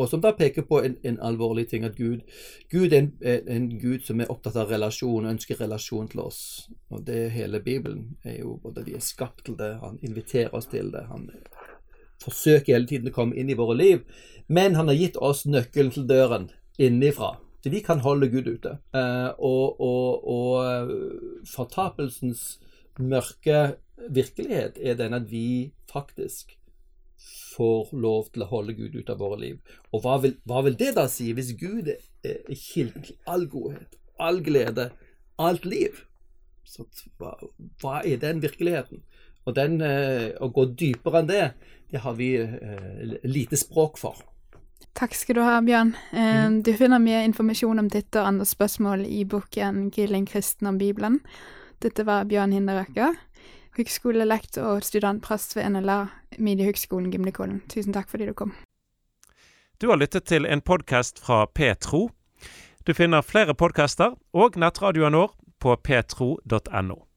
Og 0.00 0.08
som 0.08 0.20
da 0.24 0.30
peker 0.32 0.64
på 0.64 0.78
en, 0.80 0.94
en 1.04 1.18
alvorlig 1.20 1.66
ting, 1.68 1.84
at 1.84 1.96
Gud, 1.96 2.22
Gud 2.72 2.92
er 2.92 3.02
en, 3.02 3.10
en, 3.20 3.66
Gud 3.80 4.06
som 4.06 4.20
er 4.20 4.30
opptatt 4.32 4.56
av 4.56 4.70
relasjon, 4.72 5.26
og 5.26 5.34
ønsker 5.34 5.60
relasjon 5.60 6.08
til 6.08 6.22
oss. 6.24 6.70
Og 6.88 7.02
det 7.04 7.26
hele 7.34 7.60
Bibelen 7.60 8.14
er 8.24 8.38
jo 8.40 8.54
både 8.62 8.86
vi 8.86 8.96
er 8.96 9.04
skapt 9.04 9.44
til 9.44 9.58
det, 9.60 9.74
han 9.82 9.98
inviterer 10.00 10.54
oss 10.56 10.70
til 10.72 10.88
det. 10.94 11.04
Han 11.10 11.28
forsøker 12.24 12.74
hele 12.74 12.88
tiden 12.90 13.10
å 13.10 13.14
komme 13.16 13.38
inn 13.38 13.50
i 13.50 13.58
våre 13.58 13.76
liv. 13.78 14.02
Men 14.48 14.76
han 14.78 14.90
har 14.90 14.98
gitt 14.98 15.18
oss 15.20 15.44
nøkkelen 15.46 15.92
til 15.94 16.08
døren 16.10 16.50
innifra. 16.80 17.36
Så 17.62 17.70
vi 17.70 17.82
kan 17.84 18.00
holde 18.00 18.30
Gud 18.32 18.48
ute. 18.48 18.78
Uh, 18.96 19.30
og, 19.36 19.80
og, 19.84 20.28
og 20.32 20.54
eh, 20.64 20.92
fortapelsens 21.48 22.54
mørke 23.00 23.74
virkelighet 24.08 24.78
er 24.80 24.96
den 24.96 25.16
at 25.16 25.28
vi 25.28 25.72
faktisk 25.92 26.56
får 27.50 27.92
lov 28.00 28.30
til 28.32 28.44
å 28.44 28.48
holde 28.48 28.76
Gud 28.78 28.96
ut 28.96 29.10
av 29.12 29.20
våre 29.20 29.40
liv. 29.42 29.58
Og 29.92 30.04
hva 30.04 30.16
vil, 30.22 30.38
hva 30.48 30.62
vil 30.64 30.78
det 30.80 30.94
da 30.96 31.04
si, 31.10 31.30
hvis 31.36 31.52
Gud 31.60 31.90
er 31.92 32.54
kilden 32.56 33.04
til 33.04 33.18
all 33.28 33.44
godhet, 33.50 33.98
all 34.20 34.40
glede, 34.44 34.90
alt 35.40 35.66
liv? 35.68 36.00
Så 36.64 36.86
hva, 37.20 37.34
hva 37.82 38.00
er 38.06 38.20
den 38.22 38.40
virkeligheten? 38.44 39.02
Og 39.50 39.56
den, 39.58 39.80
uh, 39.82 40.30
å 40.40 40.50
gå 40.54 40.66
dypere 40.78 41.22
enn 41.22 41.30
det, 41.30 41.44
det 41.90 42.02
har 42.04 42.16
vi 42.18 42.32
uh, 42.38 43.16
lite 43.26 43.58
språk 43.58 43.98
for. 44.00 44.22
Takk 44.96 45.14
skal 45.14 45.38
du 45.38 45.42
ha, 45.44 45.60
Bjørn. 45.62 45.92
Mm. 46.12 46.60
Du 46.66 46.72
finner 46.74 47.00
mye 47.02 47.22
informasjon 47.28 47.78
om 47.78 47.88
dette 47.92 48.18
og 48.18 48.26
andre 48.26 48.46
spørsmål 48.48 49.04
i 49.06 49.22
boken 49.28 49.90
'Grilling 49.94 50.26
kristen 50.26 50.66
om 50.66 50.80
Bibelen'. 50.80 51.20
Dette 51.80 52.04
var 52.04 52.26
Bjørn 52.28 52.52
Hinderøkke, 52.52 53.12
høgskolelekt 53.78 54.58
og 54.58 54.82
studentprest 54.84 55.54
ved 55.56 55.70
NLA 55.70 56.00
Mediehøgskolen 56.38 57.12
Gimlekollen. 57.12 57.62
Tusen 57.68 57.94
takk 57.96 58.10
fordi 58.10 58.26
du 58.28 58.34
kom. 58.34 58.52
Du 59.80 59.88
har 59.88 59.96
lyttet 59.96 60.26
til 60.28 60.44
en 60.44 60.60
podkast 60.60 61.22
fra 61.24 61.46
Petro. 61.46 62.10
Du 62.84 62.92
finner 62.94 63.24
flere 63.24 63.54
podkaster 63.54 64.18
og 64.32 64.58
nettradioen 64.60 65.16
vår 65.16 65.32
på 65.60 65.76
petro.no. 65.84 67.09